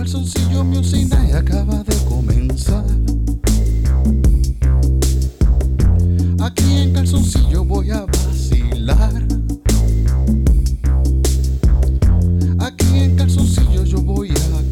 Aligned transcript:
Calzoncillo 0.00 0.64
Music 0.64 1.10
Night 1.10 1.34
acaba 1.34 1.84
de 1.84 1.94
comenzar. 2.08 2.86
Aquí 6.40 6.78
en 6.78 6.94
Calzoncillo 6.94 7.66
voy 7.66 7.90
a 7.90 8.06
vacilar. 8.06 9.22
Aquí 12.60 12.98
en 12.98 13.14
Calzoncillo 13.14 13.84
yo 13.84 14.00
voy 14.00 14.30
a 14.30 14.69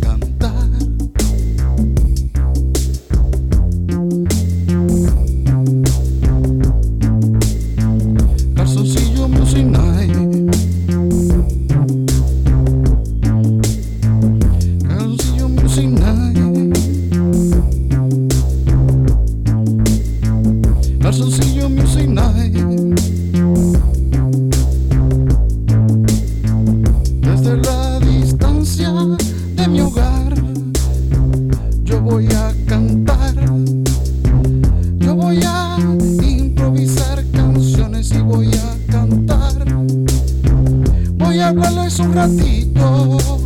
Hablarles 41.49 41.99
un 41.99 42.13
ratito 42.13 43.38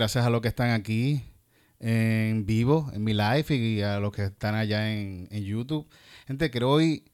gracias 0.00 0.24
a 0.24 0.30
los 0.30 0.40
que 0.40 0.48
están 0.48 0.70
aquí 0.70 1.22
en 1.78 2.46
vivo, 2.46 2.90
en 2.94 3.04
mi 3.04 3.12
live 3.12 3.54
y 3.54 3.82
a 3.82 4.00
los 4.00 4.12
que 4.12 4.24
están 4.24 4.54
allá 4.54 4.90
en, 4.90 5.28
en 5.30 5.44
YouTube. 5.44 5.86
Gente, 6.26 6.50
quiero 6.50 6.70
hoy 6.70 7.04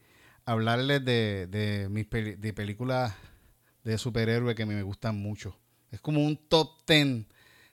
hablarles 0.44 1.04
de, 1.04 1.48
de 1.48 1.88
mis 1.88 2.08
de 2.08 2.52
películas 2.52 3.12
de 3.82 3.98
superhéroes 3.98 4.54
que 4.54 4.66
me 4.66 4.80
gustan 4.84 5.20
mucho. 5.20 5.58
Es 5.90 6.00
como 6.00 6.24
un 6.24 6.36
top 6.36 6.86
10 6.86 7.24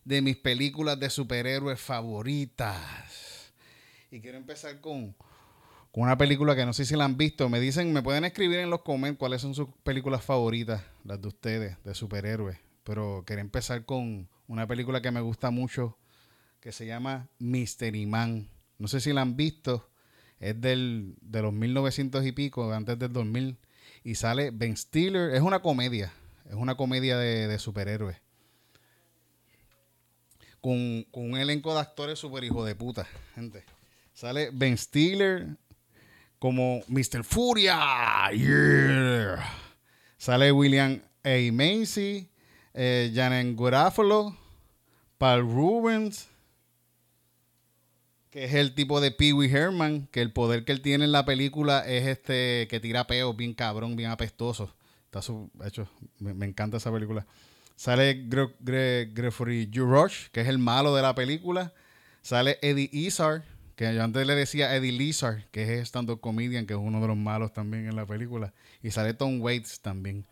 de 0.03 0.21
mis 0.23 0.35
películas 0.35 0.99
de 0.99 1.11
superhéroes 1.11 1.79
favoritas. 1.79 3.53
Y 4.09 4.19
quiero 4.19 4.39
empezar 4.39 4.81
con, 4.81 5.13
con 5.91 6.05
una 6.05 6.17
película 6.17 6.55
que 6.55 6.65
no 6.65 6.73
sé 6.73 6.85
si 6.85 6.95
la 6.95 7.05
han 7.05 7.17
visto. 7.17 7.49
Me 7.49 7.59
dicen, 7.59 7.93
me 7.93 8.01
pueden 8.01 8.25
escribir 8.25 8.57
en 8.57 8.71
los 8.71 8.81
comentarios 8.81 9.19
cuáles 9.19 9.41
son 9.43 9.53
sus 9.53 9.67
películas 9.83 10.23
favoritas, 10.23 10.81
las 11.03 11.21
de 11.21 11.27
ustedes, 11.27 11.77
de 11.83 11.93
superhéroes. 11.93 12.57
Pero 12.83 13.23
quería 13.27 13.41
empezar 13.41 13.85
con 13.85 14.27
una 14.47 14.67
película 14.67 15.01
que 15.01 15.11
me 15.11 15.21
gusta 15.21 15.51
mucho, 15.51 15.97
que 16.59 16.71
se 16.71 16.85
llama 16.85 17.29
Mystery 17.39 18.05
Man. 18.05 18.49
No 18.77 18.87
sé 18.87 18.99
si 18.99 19.13
la 19.13 19.21
han 19.21 19.35
visto. 19.35 19.89
Es 20.39 20.59
del, 20.59 21.15
de 21.21 21.41
los 21.41 21.53
1900 21.53 22.25
y 22.25 22.31
pico, 22.31 22.71
antes 22.73 22.99
del 22.99 23.13
2000. 23.13 23.57
Y 24.03 24.15
sale 24.15 24.51
Ben 24.51 24.75
Stiller. 24.75 25.33
Es 25.33 25.41
una 25.41 25.61
comedia. 25.61 26.11
Es 26.49 26.55
una 26.55 26.75
comedia 26.75 27.17
de, 27.17 27.47
de 27.47 27.59
superhéroes. 27.59 28.17
Con, 30.61 31.05
con 31.11 31.31
un 31.31 31.37
elenco 31.37 31.73
de 31.73 31.79
actores 31.79 32.19
super 32.19 32.43
hijo 32.43 32.65
de 32.65 32.75
puta, 32.75 33.07
gente. 33.35 33.63
Sale 34.13 34.49
Ben 34.51 34.77
Stiller 34.77 35.57
como 36.39 36.81
Mr. 36.87 37.23
Furia. 37.23 38.29
Yeah. 38.31 39.41
Sale 40.17 40.51
William 40.51 41.01
A. 41.23 41.51
Macy, 41.51 42.29
eh, 42.73 43.11
Garofalo, 43.13 44.37
Paul 45.17 45.41
Rubens, 45.41 46.27
que 48.29 48.45
es 48.45 48.53
el 48.55 48.73
tipo 48.73 48.99
de 48.99 49.11
Pee 49.11 49.33
Wee 49.33 49.51
Herman, 49.51 50.07
que 50.07 50.21
el 50.21 50.31
poder 50.31 50.65
que 50.65 50.71
él 50.71 50.81
tiene 50.81 51.05
en 51.05 51.11
la 51.11 51.23
película 51.23 51.85
es 51.85 52.07
este 52.07 52.67
que 52.69 52.79
tira 52.79 53.05
peos 53.05 53.37
bien 53.37 53.53
cabrón, 53.53 53.95
bien 53.95 54.09
apestoso. 54.09 54.73
Está 55.05 55.19
hecho, 55.67 55.87
me, 56.19 56.45
encanta 56.45 56.77
esa 56.77 56.91
película. 56.91 57.27
Sale 57.75 58.25
Gre 58.27 58.55
Gre 58.59 59.05
Gregory 59.13 59.69
que 60.31 60.41
es 60.41 60.47
el 60.47 60.57
malo 60.57 60.95
de 60.95 61.03
la 61.03 61.13
película. 61.13 61.73
Sale 62.23 62.57
Eddie 62.61 62.89
Izzard, 62.91 63.43
que 63.75 63.93
yo 63.93 64.03
antes 64.03 64.25
le 64.25 64.33
decía 64.33 64.75
Eddie 64.75 64.91
Lizard, 64.91 65.43
que 65.51 65.77
es 65.77 65.87
stand-up 65.87 66.19
comedian, 66.19 66.65
que 66.65 66.73
es 66.73 66.79
uno 66.79 67.01
de 67.01 67.07
los 67.07 67.17
malos 67.17 67.53
también 67.53 67.87
en 67.87 67.95
la 67.95 68.05
película. 68.05 68.53
Y 68.81 68.91
sale 68.91 69.13
Tom 69.13 69.41
Waits 69.41 69.81
también. 69.81 70.25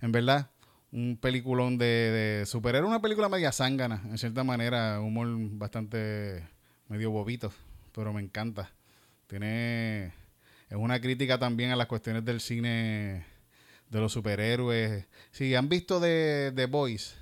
En 0.00 0.12
verdad, 0.12 0.50
un 0.92 1.16
peliculón 1.20 1.78
de, 1.78 1.86
de 2.40 2.46
superhéroe, 2.46 2.88
una 2.88 3.00
película 3.02 3.28
media 3.28 3.52
zángana, 3.52 4.02
en 4.04 4.18
cierta 4.18 4.44
manera, 4.44 5.00
humor 5.00 5.28
bastante 5.52 6.46
medio 6.88 7.10
bobito, 7.10 7.52
pero 7.94 8.12
me 8.12 8.20
encanta. 8.22 8.70
Tiene 9.26 10.12
es 10.68 10.76
una 10.76 11.00
crítica 11.00 11.38
también 11.38 11.70
a 11.70 11.76
las 11.76 11.86
cuestiones 11.86 12.24
del 12.24 12.40
cine 12.40 13.24
de 13.90 14.00
los 14.00 14.12
superhéroes. 14.12 15.06
Si 15.30 15.54
han 15.54 15.68
visto 15.68 16.00
de 16.00 16.52
The 16.54 16.66
Boys, 16.66 17.14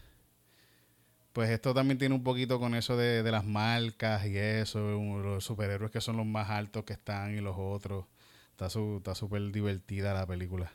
pues 1.32 1.50
esto 1.50 1.72
también 1.74 1.98
tiene 1.98 2.14
un 2.14 2.24
poquito 2.24 2.58
con 2.58 2.74
eso 2.74 2.96
de, 2.96 3.22
de 3.22 3.30
las 3.30 3.44
marcas 3.44 4.26
y 4.26 4.36
eso, 4.36 4.80
los 4.80 5.44
superhéroes 5.44 5.92
que 5.92 6.00
son 6.00 6.16
los 6.16 6.26
más 6.26 6.50
altos 6.50 6.84
que 6.84 6.92
están 6.92 7.36
y 7.36 7.40
los 7.40 7.56
otros. 7.58 8.06
Está 8.52 8.68
su- 8.70 8.96
está 8.98 9.14
súper 9.14 9.50
divertida 9.52 10.12
la 10.12 10.26
película. 10.26 10.72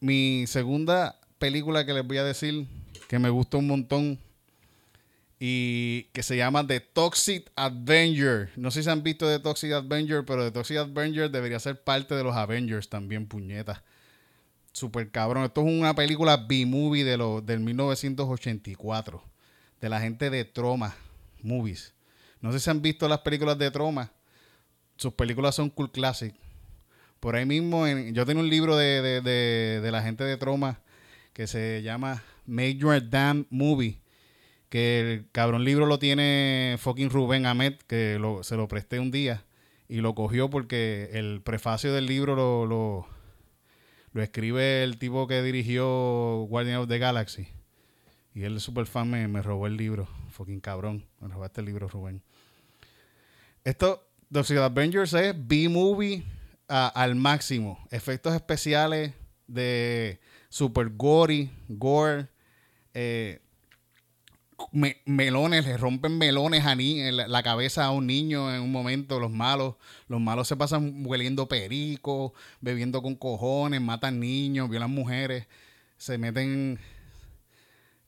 Mi 0.00 0.46
segunda 0.46 1.18
película 1.40 1.84
que 1.84 1.92
les 1.92 2.06
voy 2.06 2.18
a 2.18 2.24
decir, 2.24 2.68
que 3.08 3.18
me 3.18 3.30
gusta 3.30 3.56
un 3.56 3.66
montón, 3.66 4.20
y 5.38 6.04
que 6.12 6.22
se 6.22 6.36
llama 6.36 6.66
The 6.66 6.80
Toxic 6.80 7.50
Avenger. 7.56 8.50
No 8.56 8.70
sé 8.70 8.82
si 8.82 8.90
han 8.90 9.02
visto 9.02 9.26
The 9.26 9.38
Toxic 9.40 9.72
Avenger, 9.72 10.24
pero 10.24 10.44
The 10.44 10.50
Toxic 10.52 10.76
Avenger 10.76 11.30
debería 11.30 11.58
ser 11.58 11.82
parte 11.82 12.14
de 12.14 12.22
los 12.22 12.36
Avengers 12.36 12.88
también, 12.90 13.26
puñeta. 13.26 13.82
Super 14.72 15.10
cabrón. 15.10 15.44
Esto 15.44 15.62
es 15.62 15.66
una 15.66 15.94
película 15.94 16.36
B-movie 16.36 17.04
de 17.04 17.16
del 17.42 17.60
1984. 17.60 19.24
De 19.80 19.88
la 19.88 19.98
gente 20.00 20.28
de 20.28 20.44
Troma 20.44 20.94
Movies. 21.42 21.94
No 22.42 22.52
sé 22.52 22.60
si 22.60 22.68
han 22.68 22.82
visto 22.82 23.08
las 23.08 23.20
películas 23.20 23.56
de 23.58 23.70
Troma. 23.70 24.12
Sus 24.96 25.14
películas 25.14 25.54
son 25.54 25.70
cool 25.70 25.90
classic. 25.90 26.34
Por 27.18 27.34
ahí 27.34 27.46
mismo, 27.46 27.86
yo 27.88 28.26
tengo 28.26 28.40
un 28.40 28.48
libro 28.50 28.76
de, 28.76 29.00
de- 29.00 29.20
de- 29.22 29.80
de 29.80 29.90
la 29.90 30.02
gente 30.02 30.22
de 30.24 30.36
Troma 30.36 30.80
que 31.40 31.46
se 31.46 31.80
llama 31.80 32.22
Make 32.44 32.76
Your 32.76 33.08
Damn 33.08 33.46
Movie. 33.48 34.02
Que 34.68 35.00
el 35.00 35.30
cabrón 35.32 35.64
libro 35.64 35.86
lo 35.86 35.98
tiene 35.98 36.76
fucking 36.78 37.08
Rubén 37.08 37.46
Ahmed, 37.46 37.76
que 37.86 38.18
lo- 38.20 38.42
se 38.42 38.58
lo 38.58 38.68
presté 38.68 39.00
un 39.00 39.10
día. 39.10 39.42
Y 39.88 40.02
lo 40.02 40.14
cogió 40.14 40.50
porque 40.50 41.08
el 41.14 41.40
prefacio 41.40 41.94
del 41.94 42.04
libro 42.04 42.36
lo, 42.36 42.66
lo, 42.66 43.06
lo 44.12 44.22
escribe 44.22 44.84
el 44.84 44.98
tipo 44.98 45.26
que 45.26 45.40
dirigió 45.42 46.44
Guardian 46.46 46.76
of 46.76 46.88
the 46.88 46.98
Galaxy. 46.98 47.48
Y 48.34 48.42
él, 48.42 48.60
super 48.60 48.84
fan, 48.84 49.08
me, 49.08 49.26
me 49.26 49.40
robó 49.40 49.66
el 49.66 49.78
libro. 49.78 50.08
Fucking 50.32 50.60
cabrón. 50.60 51.06
Me 51.22 51.28
robaste 51.28 51.62
el 51.62 51.68
libro, 51.68 51.88
Rubén. 51.88 52.20
Esto, 53.64 54.06
The 54.30 54.44
Secret 54.44 54.64
Avengers 54.64 55.14
es 55.14 55.34
B-movie 55.38 56.22
al 56.68 57.14
máximo. 57.14 57.82
Efectos 57.90 58.34
especiales 58.34 59.14
de 59.46 60.20
super 60.50 60.90
gory, 60.90 61.50
gore, 61.68 62.28
eh, 62.92 63.40
melones, 65.06 65.64
le 65.64 65.76
rompen 65.78 66.18
melones 66.18 66.66
a 66.66 66.74
ni 66.74 67.10
la 67.10 67.42
cabeza 67.42 67.86
a 67.86 67.90
un 67.92 68.06
niño 68.06 68.54
en 68.54 68.60
un 68.60 68.70
momento, 68.70 69.18
los 69.18 69.30
malos. 69.30 69.76
Los 70.08 70.20
malos 70.20 70.48
se 70.48 70.56
pasan 70.56 71.06
hueliendo 71.06 71.48
perico, 71.48 72.34
bebiendo 72.60 73.00
con 73.00 73.14
cojones, 73.14 73.80
matan 73.80 74.20
niños, 74.20 74.68
violan 74.68 74.90
mujeres, 74.90 75.46
se 75.96 76.18
meten... 76.18 76.78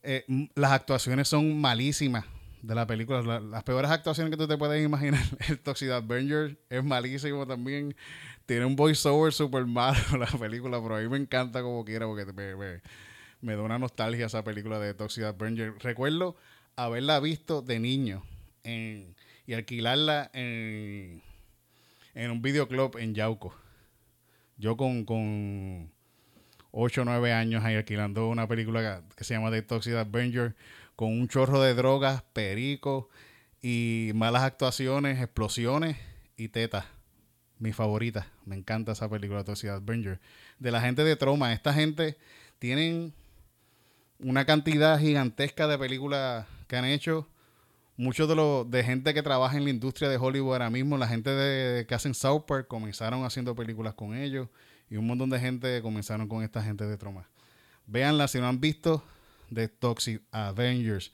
Eh, 0.03 0.25
las 0.55 0.73
actuaciones 0.73 1.29
son 1.29 1.59
malísimas 1.59 2.25
de 2.61 2.75
la 2.75 2.87
película. 2.87 3.21
las 3.39 3.63
peores 3.63 3.89
actuaciones 3.89 4.31
que 4.31 4.37
tú 4.37 4.47
te 4.47 4.57
puedes 4.57 4.83
imaginar. 4.83 5.21
El 5.47 5.59
Toxic 5.59 5.89
Avenger 5.89 6.57
es 6.69 6.83
malísimo 6.83 7.45
también. 7.45 7.95
Tiene 8.45 8.65
un 8.65 8.75
voiceover 8.75 9.31
súper 9.31 9.65
malo 9.65 9.99
la 10.17 10.27
película, 10.27 10.81
pero 10.81 10.97
a 10.97 11.01
mí 11.01 11.07
me 11.07 11.17
encanta 11.17 11.61
como 11.61 11.85
quiera 11.85 12.05
porque 12.05 12.25
me, 12.25 12.81
me, 13.41 13.55
da 13.55 13.61
una 13.61 13.79
nostalgia 13.79 14.25
esa 14.25 14.43
película 14.43 14.79
de 14.79 14.93
Toxic 14.93 15.23
Avenger. 15.23 15.75
Recuerdo 15.79 16.35
haberla 16.75 17.19
visto 17.19 17.61
de 17.61 17.79
niño 17.79 18.23
y 18.65 19.53
alquilarla 19.53 20.29
en, 20.33 21.21
en 22.13 22.31
un 22.31 22.41
videoclub 22.41 22.97
en 22.97 23.13
Yauco. 23.13 23.55
Yo 24.57 24.77
con, 24.77 25.05
con 25.05 25.91
8 26.71 27.01
o 27.01 27.05
9 27.05 27.33
años 27.33 27.63
ahí 27.63 27.75
alquilando 27.75 28.27
una 28.27 28.47
película 28.47 29.03
que 29.15 29.23
se 29.23 29.33
llama 29.33 29.51
The 29.51 29.61
Toxic 29.61 29.93
Avenger 29.93 30.55
con 30.95 31.09
un 31.09 31.27
chorro 31.27 31.61
de 31.61 31.73
drogas, 31.73 32.23
perico 32.33 33.09
y 33.61 34.11
malas 34.15 34.43
actuaciones, 34.43 35.19
explosiones 35.19 35.97
y 36.37 36.49
tetas. 36.49 36.85
Mi 37.59 37.71
favorita. 37.73 38.27
Me 38.45 38.55
encanta 38.55 38.91
esa 38.91 39.09
película 39.09 39.43
Toxic 39.43 39.69
Avenger. 39.69 40.19
De 40.59 40.71
la 40.71 40.81
gente 40.81 41.03
de 41.03 41.15
Troma. 41.15 41.53
Esta 41.53 41.73
gente 41.73 42.17
tienen 42.59 43.13
una 44.19 44.45
cantidad 44.45 44.99
gigantesca 44.99 45.67
de 45.67 45.77
películas 45.77 46.45
que 46.67 46.77
han 46.77 46.85
hecho. 46.85 47.27
Muchos 47.95 48.27
de 48.27 48.35
los 48.35 48.69
de 48.69 48.83
gente 48.83 49.13
que 49.13 49.21
trabaja 49.21 49.55
en 49.57 49.65
la 49.65 49.69
industria 49.69 50.09
de 50.09 50.17
Hollywood 50.17 50.53
ahora 50.53 50.69
mismo, 50.69 50.97
la 50.97 51.07
gente 51.07 51.29
de, 51.29 51.85
que 51.85 51.93
hacen 51.93 52.15
South 52.15 52.45
Park 52.47 52.67
comenzaron 52.67 53.23
haciendo 53.23 53.53
películas 53.53 53.93
con 53.93 54.15
ellos 54.15 54.47
y 54.89 54.95
un 54.95 55.05
montón 55.05 55.29
de 55.29 55.39
gente 55.39 55.81
comenzaron 55.81 56.27
con 56.27 56.43
esta 56.43 56.63
gente 56.63 56.85
de 56.85 56.97
Troma. 56.97 57.29
Véanla 57.85 58.27
si 58.27 58.39
no 58.39 58.47
han 58.47 58.59
visto, 58.59 59.03
de 59.49 59.67
Toxic 59.67 60.21
Avengers. 60.31 61.11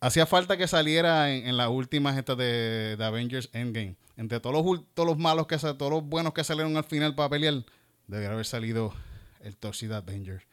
Hacía 0.00 0.26
falta 0.26 0.56
que 0.56 0.66
saliera 0.66 1.30
en, 1.30 1.56
las 1.56 1.68
últimas 1.68 2.16
estas 2.16 2.36
de, 2.36 2.96
Avengers 3.00 3.50
Endgame. 3.52 3.96
Entre 4.16 4.40
todos 4.40 4.54
los, 4.54 4.84
todos 4.94 5.06
los 5.06 5.18
malos 5.18 5.46
que 5.46 5.58
todos 5.58 5.90
los 5.90 6.04
buenos 6.04 6.32
que 6.32 6.44
salieron 6.44 6.76
al 6.76 6.84
final 6.84 7.14
para 7.14 7.28
pelear, 7.28 7.64
debería 8.06 8.32
haber 8.32 8.46
salido 8.46 8.94
el 9.40 9.56
Toxic 9.56 9.90
Avengers. 9.92 10.44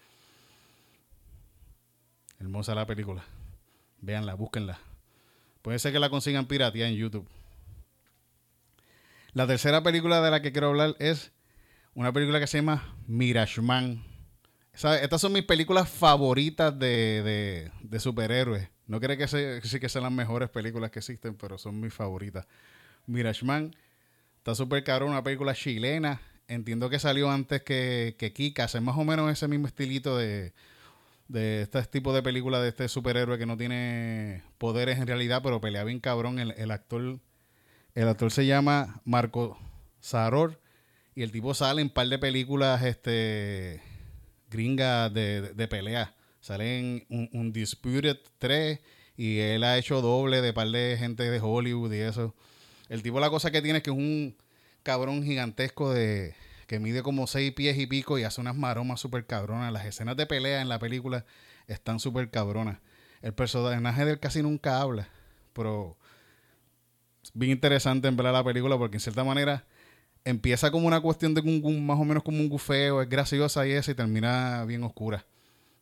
Hermosa 2.40 2.76
la 2.76 2.86
película. 2.86 3.24
Véanla, 4.00 4.34
búsquenla. 4.36 4.80
Puede 5.62 5.80
ser 5.80 5.92
que 5.92 6.00
la 6.00 6.10
consigan 6.10 6.46
piratía 6.46 6.88
en 6.88 6.96
YouTube. 6.96 7.28
La 9.34 9.48
tercera 9.48 9.84
película 9.84 10.22
de 10.22 10.32
la 10.32 10.42
que 10.42 10.52
quiero 10.52 10.68
hablar 10.68 10.96
es 11.00 11.32
una 11.94 12.14
película 12.14 12.40
que 12.40 12.48
se 12.48 12.60
llama 12.60 12.96
Mirashman 13.08 14.04
estas 14.78 15.22
son 15.22 15.34
mis 15.34 15.44
películas 15.44 15.90
favoritas 15.90 16.78
de, 16.78 17.72
superhéroes. 17.98 18.70
No 18.88 19.00
creo 19.00 19.18
que, 19.18 19.28
sí 19.64 19.80
que 19.80 19.90
sean 19.90 20.04
las 20.04 20.12
mejores 20.12 20.50
películas 20.50 20.92
que 20.92 21.00
existen, 21.00 21.36
pero 21.36 21.58
son 21.58 21.80
mis 21.80 21.94
favoritas. 21.94 22.48
Mirashman 23.06 23.76
está 24.38 24.56
súper 24.56 24.84
caro, 24.84 25.06
una 25.06 25.24
película 25.24 25.54
chilena. 25.54 26.22
Entiendo 26.48 26.90
que 26.90 27.00
salió 27.00 27.30
antes 27.30 27.62
que, 27.64 28.16
que 28.18 28.32
Kika. 28.32 28.66
Es 28.66 28.82
más 28.82 28.98
o 28.98 29.04
menos 29.04 29.32
ese 29.32 29.48
mismo 29.48 29.68
estilito 29.68 30.18
de, 30.18 30.54
de 31.28 31.64
este 31.64 31.84
tipo 31.84 32.14
de 32.14 32.24
película 32.24 32.62
de 32.62 32.70
este 32.70 32.88
superhéroe 32.88 33.38
que 33.38 33.46
no 33.46 33.58
tiene 33.58 34.44
poderes 34.58 34.98
en 35.00 35.08
realidad, 35.08 35.42
pero 35.44 35.60
pelea 35.60 35.84
bien 35.84 36.00
cabrón. 36.00 36.40
El, 36.40 36.52
el 36.52 36.72
actor 36.72 37.20
el 37.98 38.08
actor 38.08 38.32
se 38.32 38.46
llama 38.46 39.02
Marco 39.06 39.58
Saror 40.00 40.62
y 41.16 41.24
el 41.24 41.32
tipo 41.32 41.56
sale 41.56 41.82
en 41.82 41.88
un 41.88 41.94
par 41.96 42.08
de 42.08 42.20
películas 42.20 42.84
este 42.84 43.82
gringa 44.52 45.10
de, 45.10 45.54
de, 45.56 45.68
pelea. 45.68 46.14
Salen 46.48 47.06
un, 47.10 47.30
un, 47.34 47.52
Disputed 47.52 48.20
3 48.40 48.80
y 49.18 49.40
él 49.40 49.66
ha 49.66 49.78
hecho 49.78 50.02
doble 50.02 50.42
de 50.42 50.54
par 50.54 50.70
de 50.70 50.96
gente 50.98 51.30
de 51.30 51.42
Hollywood 51.42 51.92
y 51.92 51.98
eso. 51.98 52.34
El 52.88 53.04
tipo 53.04 53.20
la 53.20 53.30
cosa 53.30 53.52
que 53.52 53.62
tiene 53.62 53.80
es 53.80 53.84
que 53.84 53.90
es 53.90 53.98
un 53.98 54.34
cabrón 54.82 55.24
gigantesco 55.24 55.92
de 55.92 56.36
que 56.66 56.80
mide 56.80 57.04
como 57.04 57.28
seis 57.28 57.52
pies 57.52 57.78
y 57.78 57.86
pico 57.86 58.18
y 58.18 58.24
hace 58.24 58.40
unas 58.40 58.56
maromas 58.56 59.02
súper 59.02 59.26
cabronas. 59.26 59.74
Las 59.74 59.86
escenas 59.86 60.16
de 60.16 60.26
pelea 60.26 60.62
en 60.62 60.70
la 60.70 60.80
película 60.80 61.26
están 61.68 62.00
súper 62.00 62.30
cabronas. 62.30 62.80
El 63.22 63.34
personaje 63.34 64.06
del 64.06 64.22
casi 64.22 64.42
nunca 64.42 64.80
habla, 64.80 65.10
pero 65.52 65.98
es 67.24 67.32
bien 67.34 67.52
interesante 67.52 68.08
en 68.08 68.16
ver 68.16 68.28
la 68.28 68.44
película 68.46 68.78
porque 68.78 68.96
en 68.96 69.02
cierta 69.02 69.26
manera 69.26 69.66
empieza 70.24 70.72
como 70.72 70.88
una 70.88 71.02
cuestión 71.02 71.34
de 71.34 71.42
un, 71.42 71.86
más 71.86 72.00
o 72.00 72.06
menos 72.06 72.24
como 72.24 72.40
un 72.40 72.48
gufeo, 72.48 73.02
es 73.02 73.10
graciosa 73.10 73.68
y 73.68 73.72
esa 73.72 73.92
y 73.92 73.96
termina 73.96 74.64
bien 74.64 74.84
oscura. 74.84 75.26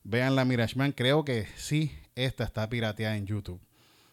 Vean 0.08 0.36
la 0.36 0.46
Mirage 0.46 0.94
creo 0.94 1.26
que 1.26 1.48
sí, 1.56 1.92
esta 2.14 2.44
está 2.44 2.70
pirateada 2.70 3.18
en 3.18 3.26
YouTube. 3.26 3.60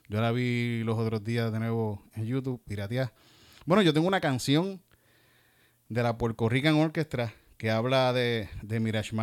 Yo 0.09 0.23
la 0.23 0.33
vi 0.33 0.83
los 0.85 0.99
otros 0.99 1.23
días 1.23 1.53
de 1.53 1.59
nuevo 1.59 2.03
en 2.15 2.25
YouTube, 2.25 2.63
pirateada. 2.65 3.13
Bueno, 3.67 3.83
yo 3.83 3.93
tengo 3.93 4.09
una 4.09 4.23
canción 4.23 4.81
de 5.91 6.03
la 6.03 6.17
Puerto 6.17 6.49
Rican 6.49 6.77
Orchestra 6.77 7.35
que 7.59 7.71
habla 7.71 8.15
de, 8.15 8.49
de 8.63 8.81
Mirage 8.81 9.15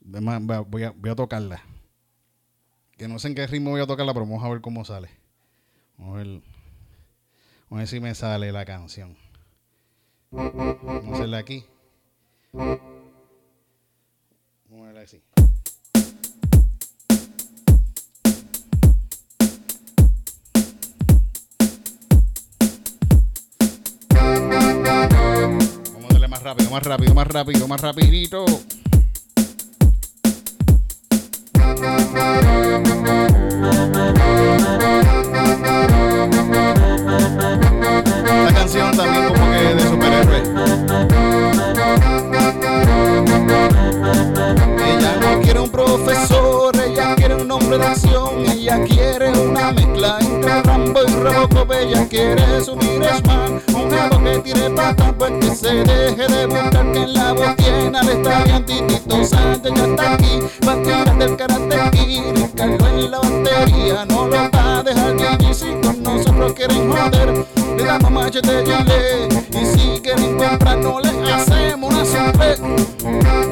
Voy 0.00 0.84
a, 0.84 0.90
voy 0.90 1.10
a 1.10 1.14
tocarla. 1.14 1.62
Que 2.96 3.06
no 3.06 3.18
sé 3.18 3.28
en 3.28 3.34
qué 3.34 3.46
ritmo 3.46 3.70
voy 3.70 3.82
a 3.82 3.86
tocarla, 3.86 4.14
pero 4.14 4.24
vamos 4.24 4.42
a 4.42 4.48
ver 4.48 4.62
cómo 4.62 4.86
sale. 4.86 5.10
Vamos 5.98 6.14
a 6.14 6.16
ver, 6.16 6.26
vamos 6.26 7.72
a 7.72 7.76
ver 7.76 7.88
si 7.88 8.00
me 8.00 8.14
sale 8.14 8.52
la 8.52 8.64
canción. 8.64 9.18
Vamos 10.30 11.10
a 11.10 11.12
hacerla 11.12 11.38
aquí. 11.38 11.66
Más 26.40 26.56
rápido, 26.56 26.70
más 26.70 26.82
rápido, 26.82 27.14
más 27.14 27.26
rápido, 27.26 27.68
más 27.68 27.80
rapidito. 27.80 28.44
Tire 54.42 54.70
pata, 54.70 55.14
pues 55.16 55.32
que 55.40 55.54
se 55.54 55.74
deje 55.84 56.26
de 56.26 56.46
buscar 56.46 56.92
que 56.92 56.98
en 56.98 57.14
la 57.14 57.32
voz 57.32 57.56
tiene 57.56 57.98
al 57.98 58.08
estadio 58.08 58.64
Titito 58.64 59.22
ya 59.22 59.52
está 59.52 60.14
aquí, 60.14 60.38
va 60.66 60.72
a 60.72 60.82
tirar 60.82 61.18
del 61.18 61.36
karate 61.36 61.76
y 62.06 62.48
cargo 62.54 62.86
en 62.88 63.10
la 63.10 63.18
batería, 63.18 64.04
no 64.06 64.26
lo 64.26 64.30
va 64.30 64.78
a 64.78 64.82
dejar 64.82 65.38
vivir 65.38 65.54
si 65.54 65.66
con 65.82 66.02
nosotros 66.02 66.52
quieren 66.54 66.90
joder, 66.90 67.46
le 67.76 67.84
damos 67.84 68.10
machete 68.10 68.64
y 68.64 69.58
y 69.58 69.66
si 69.66 70.00
quieren 70.00 70.36
comprar 70.36 70.78
no 70.78 71.00
le 71.00 71.32
hacemos 71.32 71.92
una 71.92 72.04
sorpresa. 72.04 73.49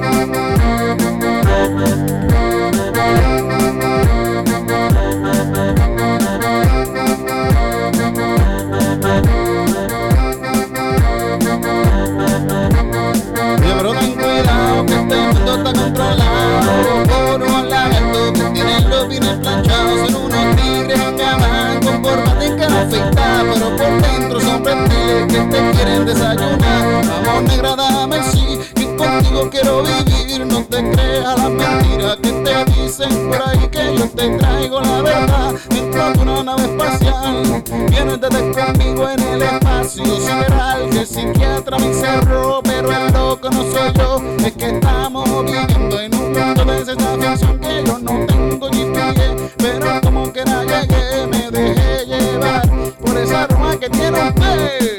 que 25.26 25.40
te 25.40 25.70
quieren 25.72 26.06
desayunar. 26.06 27.04
Vamos 27.24 27.42
negra, 27.44 27.76
dame 27.76 28.22
sí, 28.30 28.60
que 28.74 28.96
contigo 28.96 29.48
quiero 29.50 29.82
vivir. 29.82 30.46
No 30.46 30.62
te 30.64 30.90
creas 30.90 31.38
las 31.38 31.50
mentiras 31.50 32.16
que 32.16 32.32
te 32.32 32.64
dicen 32.72 33.28
por 33.28 33.48
ahí 33.48 33.68
que 33.68 33.96
yo 33.96 34.08
te 34.10 34.36
traigo 34.38 34.80
la 34.80 35.02
verdad. 35.02 35.54
Dentro 35.68 36.12
de 36.12 36.18
una 36.20 36.42
nave 36.42 36.62
espacial, 36.62 37.64
viéndote 37.90 38.28
conmigo 38.28 39.08
en 39.08 39.20
el 39.20 39.42
espacio 39.42 40.04
sideral. 40.04 40.90
Que 40.90 41.00
el 41.00 41.06
psiquiatra 41.06 41.78
me 41.78 41.86
encerró, 41.86 42.60
pero 42.62 42.92
el 42.92 43.12
loco 43.12 43.50
no 43.50 43.62
soy 43.62 43.92
yo. 43.96 44.22
Es 44.44 44.52
que 44.52 44.68
estamos 44.70 45.28
viviendo 45.44 46.00
en 46.00 46.14
un 46.14 46.32
mundo 46.32 46.64
de 46.64 46.92
esta 46.92 47.16
ficción 47.18 47.58
que 47.58 47.84
yo 47.84 47.98
no 47.98 48.26
tengo 48.26 48.70
ni 48.70 48.84
pie, 48.84 49.50
pero 49.58 50.00
como 50.00 50.32
que 50.32 50.44
la 50.44 50.64
llegué, 50.64 51.26
me 51.26 51.50
dejé 51.50 52.06
llevar 52.06 52.68
por 53.00 53.18
esa 53.18 53.42
aroma 53.42 53.76
que 53.78 53.90
tiene 53.90 54.20
usted. 54.28 54.97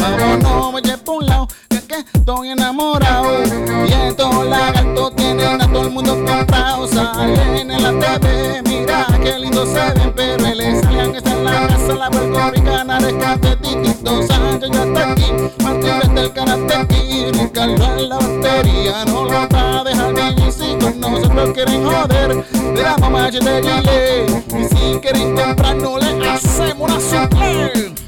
Vámonos, 0.00 0.72
me 0.74 0.82
llevo 0.82 1.18
un 1.18 1.26
estoy 2.12 2.50
enamorado. 2.50 3.44
Y 3.86 3.92
estos 3.92 4.46
lagartos 4.46 5.16
tienen 5.16 5.60
a 5.60 5.66
todo 5.66 5.82
el 5.82 5.90
mundo 5.90 6.14
comprado. 6.24 6.86
Salen 6.88 7.70
en 7.70 7.82
la 7.82 7.90
TV, 7.98 8.62
mira 8.62 9.06
qué 9.22 9.38
lindo 9.38 9.66
se 9.66 9.92
ven, 9.94 10.12
pero 10.14 10.54
les 10.54 10.80
salían 10.80 11.12
que 11.12 11.18
está 11.18 11.32
en 11.32 11.44
la 11.44 11.66
casa 11.66 11.94
la 11.94 12.10
puertorricana 12.10 12.98
rescate 12.98 13.56
Titito 13.56 14.22
Sánchez 14.26 14.70
ya 14.70 14.84
está 14.84 15.12
aquí. 15.12 15.32
Martínez 15.62 16.14
del 16.14 16.32
karate 16.32 16.74
aquí, 16.74 17.30
Ricardo 17.32 17.98
en 17.98 18.08
la 18.08 18.16
batería 18.16 19.04
no 19.06 19.24
lo 19.24 19.48
va 19.48 19.80
a 19.80 19.84
dejar 19.84 20.14
y 20.38 20.52
si 20.52 20.76
con 20.78 21.00
nosotros 21.00 21.50
quieren 21.54 21.84
joder, 21.84 22.44
de 22.74 22.82
la 22.82 22.96
mamá 22.98 23.30
de 23.30 23.40
Gile. 23.40 24.26
Y 24.58 24.64
si 24.64 25.00
quieren 25.00 25.36
comprar 25.36 25.76
no 25.76 25.98
le 25.98 26.28
hacemos 26.28 26.90
una 26.90 27.00
suple. 27.00 28.07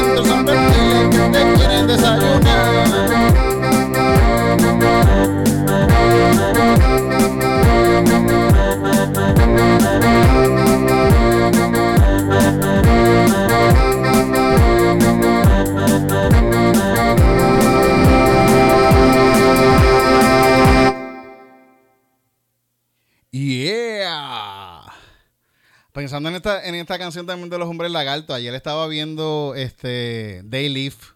en 26.45 26.75
esta 26.75 26.97
canción 26.97 27.25
también 27.25 27.49
de 27.49 27.57
los 27.57 27.69
hombres 27.69 27.91
lagartos, 27.91 28.35
ayer 28.35 28.53
estaba 28.53 28.87
viendo 28.87 29.53
este 29.55 30.41
Day 30.45 30.69
Leaf, 30.69 31.13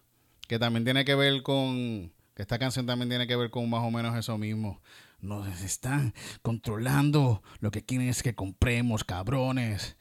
que 0.48 0.58
también 0.58 0.84
tiene 0.84 1.04
que 1.04 1.14
ver 1.14 1.42
con. 1.42 2.12
que 2.34 2.42
esta 2.42 2.58
canción 2.58 2.86
también 2.86 3.08
tiene 3.08 3.26
que 3.26 3.36
ver 3.36 3.50
con 3.50 3.68
más 3.68 3.82
o 3.82 3.90
menos 3.90 4.16
eso 4.16 4.38
mismo. 4.38 4.80
Nos 5.20 5.62
están 5.62 6.14
controlando. 6.42 7.42
Lo 7.60 7.70
que 7.70 7.84
quieren 7.84 8.08
es 8.08 8.22
que 8.22 8.34
compremos, 8.34 9.04
cabrones. 9.04 9.96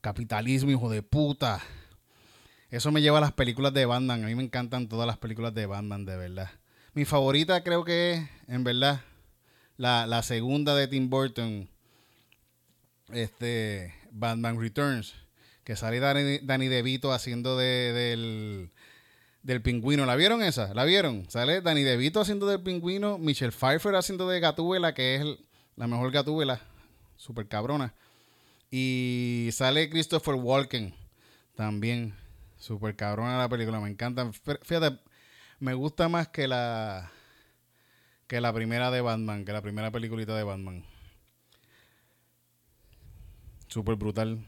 Capitalismo, 0.00 0.70
hijo 0.70 0.90
de 0.90 1.02
puta. 1.02 1.62
Eso 2.70 2.90
me 2.90 3.00
lleva 3.00 3.18
a 3.18 3.20
las 3.22 3.32
películas 3.32 3.72
de 3.72 3.86
Batman. 3.86 4.24
A 4.24 4.26
mí 4.26 4.34
me 4.34 4.42
encantan 4.42 4.88
todas 4.88 5.06
las 5.06 5.16
películas 5.16 5.54
de 5.54 5.66
Batman, 5.66 6.04
de 6.04 6.16
verdad. 6.16 6.50
Mi 6.92 7.04
favorita 7.04 7.62
creo 7.62 7.84
que 7.84 8.14
es, 8.14 8.28
en 8.48 8.64
verdad, 8.64 9.00
la, 9.76 10.06
la 10.06 10.22
segunda 10.22 10.74
de 10.74 10.88
Tim 10.88 11.08
Burton, 11.08 11.68
este, 13.12 13.94
Batman 14.14 14.60
Returns, 14.60 15.14
que 15.64 15.74
sale 15.76 15.98
Danny, 15.98 16.38
Danny 16.38 16.68
DeVito 16.68 17.12
haciendo 17.12 17.58
de, 17.58 17.92
del, 17.92 18.70
del 19.42 19.60
pingüino. 19.60 20.06
¿La 20.06 20.14
vieron 20.14 20.42
esa? 20.42 20.72
¿La 20.72 20.84
vieron? 20.84 21.28
Sale 21.28 21.60
Danny 21.60 21.82
DeVito 21.82 22.20
haciendo 22.20 22.46
del 22.46 22.62
pingüino, 22.62 23.18
Michelle 23.18 23.52
Pfeiffer 23.52 23.96
haciendo 23.96 24.28
de 24.28 24.38
Gatúbela, 24.38 24.94
que 24.94 25.16
es 25.16 25.26
la 25.74 25.88
mejor 25.88 26.12
Gatúbela, 26.12 26.60
super 27.16 27.48
cabrona. 27.48 27.92
Y 28.70 29.50
sale 29.52 29.90
Christopher 29.90 30.34
Walken 30.34 30.94
también, 31.56 32.14
super 32.56 32.94
cabrona 32.94 33.38
la 33.38 33.48
película, 33.48 33.80
me 33.80 33.90
encanta. 33.90 34.30
Fíjate, 34.62 34.98
me 35.58 35.74
gusta 35.74 36.08
más 36.08 36.28
que 36.28 36.46
la 36.46 37.10
que 38.28 38.40
la 38.40 38.52
primera 38.52 38.90
de 38.90 39.00
Batman, 39.00 39.44
que 39.44 39.52
la 39.52 39.60
primera 39.60 39.90
peliculita 39.90 40.36
de 40.36 40.44
Batman. 40.44 40.84
Súper 43.74 43.96
brutal. 43.96 44.38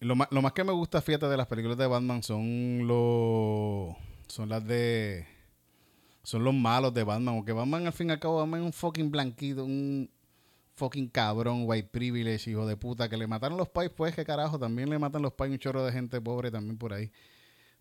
Lo 0.00 0.14
más, 0.14 0.28
lo 0.30 0.42
más 0.42 0.52
que 0.52 0.62
me 0.62 0.72
gusta, 0.72 1.00
fíjate, 1.00 1.24
de 1.26 1.38
las 1.38 1.46
películas 1.46 1.78
de 1.78 1.86
Batman 1.86 2.22
son 2.22 2.86
los. 2.86 3.96
Son 4.26 4.50
las 4.50 4.62
de. 4.66 5.26
Son 6.22 6.44
los 6.44 6.52
malos 6.52 6.92
de 6.92 7.02
Batman. 7.02 7.36
Porque 7.36 7.52
Batman, 7.52 7.86
al 7.86 7.94
fin 7.94 8.10
y 8.10 8.12
al 8.12 8.20
cabo, 8.20 8.36
Batman 8.36 8.60
es 8.60 8.66
un 8.66 8.72
fucking 8.74 9.10
blanquito, 9.10 9.64
un 9.64 10.10
fucking 10.74 11.08
cabrón, 11.08 11.62
white 11.64 11.88
privilege, 11.90 12.50
hijo 12.50 12.66
de 12.66 12.76
puta. 12.76 13.08
Que 13.08 13.16
le 13.16 13.26
mataron 13.26 13.56
los 13.56 13.70
pais, 13.70 13.88
pues, 13.88 14.14
que 14.14 14.22
carajo. 14.22 14.58
También 14.58 14.90
le 14.90 14.98
matan 14.98 15.22
los 15.22 15.32
pais 15.32 15.50
un 15.50 15.58
chorro 15.58 15.82
de 15.82 15.90
gente 15.90 16.20
pobre 16.20 16.50
también 16.50 16.76
por 16.76 16.92
ahí. 16.92 17.10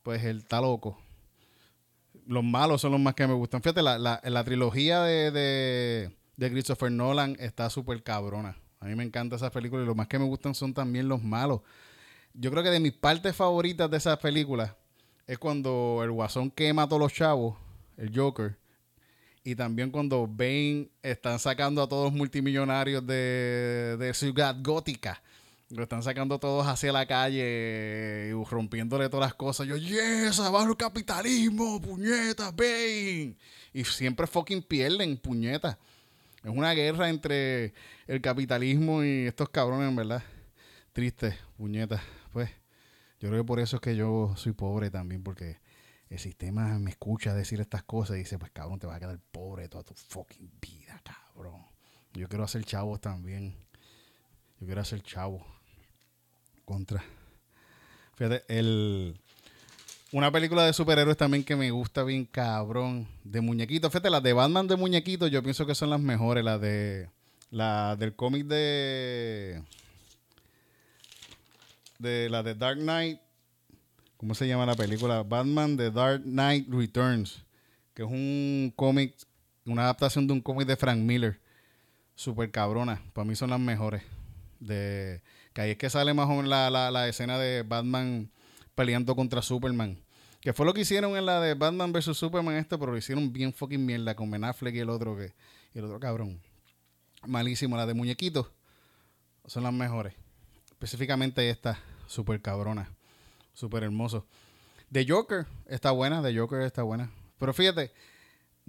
Pues 0.04 0.24
él 0.24 0.38
está 0.38 0.62
loco 0.62 0.98
los 2.28 2.44
malos 2.46 2.80
son 2.80 2.94
los 2.94 3.02
más 3.02 3.16
que 3.16 3.28
me 3.28 3.34
gustan. 3.34 3.62
Fíjate, 3.62 3.82
la, 3.82 3.98
la, 3.98 4.22
la 4.24 4.44
trilogía 4.46 5.02
de, 5.02 5.32
de, 5.32 6.16
de 6.38 6.52
Christopher 6.52 6.90
Nolan 6.90 7.36
está 7.40 7.70
súper 7.70 8.02
cabrona. 8.04 8.63
A 8.84 8.88
mí 8.88 8.96
me 8.96 9.04
encanta 9.06 9.38
esa 9.38 9.50
película 9.50 9.82
y 9.82 9.86
lo 9.86 9.96
más 9.96 10.10
que 10.10 10.20
me 10.20 10.26
gustan 10.26 10.54
son 10.54 10.74
también 10.74 11.08
los 11.08 11.24
malos. 11.24 11.62
Yo 12.34 12.52
creo 12.52 12.64
que 12.64 12.70
de 12.70 12.82
mis 12.82 12.92
partes 12.92 13.34
favoritas 13.34 13.90
de 13.90 13.96
esas 13.96 14.20
películas 14.20 14.76
es 15.26 15.38
cuando 15.38 16.02
el 16.04 16.12
guasón 16.12 16.52
quema 16.52 16.84
a 16.84 16.88
todos 16.90 17.02
los 17.02 17.14
chavos, 17.14 17.56
el 17.96 18.12
Joker. 18.14 18.58
Y 19.46 19.56
también 19.56 19.90
cuando 19.90 20.28
Bane 20.28 20.90
están 21.02 21.40
sacando 21.40 21.82
a 21.82 21.88
todos 21.88 22.12
los 22.12 22.14
multimillonarios 22.14 23.08
de, 23.08 23.96
de 23.98 24.14
Ciudad 24.14 24.54
Gótica. 24.62 25.22
Lo 25.70 25.84
están 25.84 26.04
sacando 26.04 26.38
todos 26.38 26.68
hacia 26.68 26.92
la 26.92 27.06
calle 27.06 28.32
y 28.32 28.44
rompiéndole 28.44 29.08
todas 29.08 29.28
las 29.28 29.34
cosas. 29.34 29.66
Yo, 29.66 29.78
yes, 29.78 30.42
abajo 30.42 30.72
el 30.72 30.78
capitalismo, 30.78 31.80
puñetas, 31.80 32.54
Bane. 32.54 33.38
Y 33.72 33.86
siempre 33.86 34.28
fucking 34.28 34.62
pierden, 34.62 35.16
puñetas. 35.16 35.78
Es 36.44 36.50
una 36.50 36.74
guerra 36.74 37.10
entre 37.10 37.74
el 38.06 38.20
capitalismo 38.22 39.02
y 39.02 39.28
estos 39.28 39.48
cabrones, 39.48 39.96
verdad. 39.96 40.24
Triste, 40.92 41.38
puñetas. 41.56 42.02
Pues, 42.34 42.50
yo 43.22 43.30
creo 43.30 43.44
que 43.44 43.48
por 43.48 43.62
eso 43.62 43.78
es 43.78 43.82
que 43.82 43.96
yo 43.96 44.34
soy 44.36 44.52
pobre 44.52 44.90
también, 44.90 45.24
porque 45.24 45.62
el 46.10 46.20
sistema 46.20 46.78
me 46.80 46.92
escucha 46.92 47.34
decir 47.34 47.62
estas 47.62 47.84
cosas 47.84 48.18
y 48.18 48.20
dice, 48.20 48.38
pues 48.38 48.52
cabrón, 48.52 48.78
te 48.78 48.88
vas 48.88 48.98
a 48.98 49.00
quedar 49.00 49.20
pobre 49.32 49.70
toda 49.70 49.86
tu 49.86 49.94
fucking 49.94 50.52
vida, 50.60 51.02
cabrón. 51.04 51.66
Yo 52.14 52.28
quiero 52.28 52.44
hacer 52.44 52.66
chavos 52.66 53.00
también. 53.00 53.56
Yo 54.60 54.66
quiero 54.66 54.82
hacer 54.82 55.02
chavos. 55.02 55.42
Contra. 56.66 57.04
Fíjate, 58.16 58.44
el... 58.50 59.23
Una 60.14 60.32
película 60.32 60.64
de 60.64 60.74
superhéroes 60.74 61.18
también 61.18 61.44
que 61.44 61.56
me 61.56 61.72
gusta 61.72 62.04
bien 62.04 62.26
cabrón. 62.26 63.08
De 63.24 63.42
muñequitos. 63.42 63.92
Fíjate, 63.92 64.12
las 64.12 64.22
de 64.22 64.32
Batman 64.32 64.68
de 64.68 64.76
muñequitos 64.76 65.32
yo 65.32 65.42
pienso 65.42 65.66
que 65.66 65.74
son 65.74 65.90
las 65.90 66.00
mejores. 66.00 66.44
Las 66.44 66.62
de... 66.62 67.10
La 67.50 67.96
del 67.96 68.16
cómic 68.16 68.46
de... 68.46 69.64
De 71.98 72.30
la 72.30 72.44
de 72.44 72.54
Dark 72.54 72.78
Knight. 72.78 73.20
¿Cómo 74.18 74.36
se 74.36 74.48
llama 74.48 74.68
la 74.68 74.76
película? 74.76 75.24
Batman 75.24 75.78
The 75.78 75.90
Dark 75.90 76.22
Knight 76.22 76.70
Returns. 76.70 77.44
Que 77.96 78.04
es 78.04 78.08
un 78.08 78.72
cómic, 78.76 79.16
una 79.66 79.82
adaptación 79.82 80.28
de 80.28 80.34
un 80.34 80.42
cómic 80.42 80.68
de 80.68 80.78
Frank 80.78 81.00
Miller. 81.00 81.40
Super 82.14 82.52
cabrona. 82.52 83.02
Para 83.14 83.26
mí 83.26 83.36
son 83.36 83.50
las 83.50 83.60
mejores. 83.60 84.04
De, 84.60 85.24
que 85.54 85.62
ahí 85.62 85.72
es 85.72 85.78
que 85.78 85.90
sale 85.90 86.14
más 86.14 86.28
o 86.28 86.36
menos 86.36 86.50
la, 86.50 86.70
la, 86.70 86.92
la 86.92 87.08
escena 87.08 87.40
de 87.40 87.64
Batman 87.64 88.30
peleando 88.76 89.16
contra 89.16 89.42
Superman. 89.42 90.00
Que 90.42 90.54
fue 90.54 90.66
lo 90.66 90.74
que 90.74 90.82
hicieron 90.82 91.16
en 91.16 91.26
la 91.26 91.40
de 91.40 91.54
Batman 91.54 91.94
vs. 91.94 92.18
Superman 92.18 92.56
este, 92.56 92.78
pero 92.78 92.92
lo 92.92 92.98
hicieron 92.98 93.32
bien 93.32 93.54
fucking 93.54 93.86
mierda 93.86 94.16
con 94.16 94.30
Ben 94.30 94.44
Affleck 94.44 94.76
y 94.76 94.80
el 94.80 94.90
otro 94.90 95.16
que. 95.16 95.34
Y 95.74 95.80
el 95.80 95.86
otro 95.86 96.00
cabrón. 96.00 96.42
Malísimo. 97.26 97.78
La 97.78 97.86
de 97.86 97.94
muñequitos 97.94 98.48
son 99.46 99.64
las 99.64 99.74
mejores. 99.74 100.14
Específicamente 100.70 101.50
esta, 101.50 101.80
super 102.08 102.42
cabrona. 102.42 102.94
Super 103.54 103.84
hermoso. 103.84 104.26
The 104.92 105.06
Joker 105.08 105.48
está 105.66 105.92
buena, 105.92 106.22
The 106.22 106.38
Joker 106.38 106.62
está 106.62 106.84
buena. 106.84 107.10
Pero 107.40 107.54
fíjate, 107.54 107.92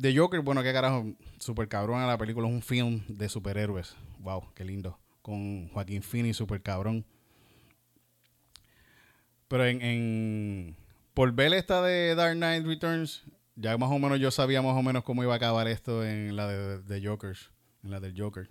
The 0.00 0.16
Joker, 0.16 0.40
bueno, 0.40 0.62
qué 0.62 0.72
carajo, 0.72 1.04
super 1.38 1.68
cabrona 1.68 2.06
la 2.06 2.18
película, 2.18 2.48
es 2.48 2.54
un 2.54 2.62
film 2.62 3.02
de 3.08 3.28
superhéroes. 3.28 3.96
Wow, 4.20 4.52
qué 4.54 4.64
lindo. 4.64 4.98
con 5.22 5.68
Joaquín 5.70 6.02
Phoenix, 6.02 6.36
super 6.36 6.62
cabrón. 6.62 7.04
Pero 9.54 9.66
en, 9.66 9.82
en 9.82 10.76
por 11.14 11.30
ver 11.30 11.54
esta 11.54 11.80
de 11.80 12.16
Dark 12.16 12.34
Knight 12.34 12.66
Returns, 12.66 13.22
ya 13.54 13.78
más 13.78 13.88
o 13.88 14.00
menos 14.00 14.18
yo 14.18 14.32
sabía 14.32 14.60
más 14.62 14.76
o 14.76 14.82
menos 14.82 15.04
cómo 15.04 15.22
iba 15.22 15.32
a 15.32 15.36
acabar 15.36 15.68
esto 15.68 16.04
en 16.04 16.34
la 16.34 16.48
de, 16.48 16.82
de 16.82 17.06
Jokers, 17.06 17.52
en 17.84 17.92
la 17.92 18.00
del 18.00 18.20
Joker. 18.20 18.48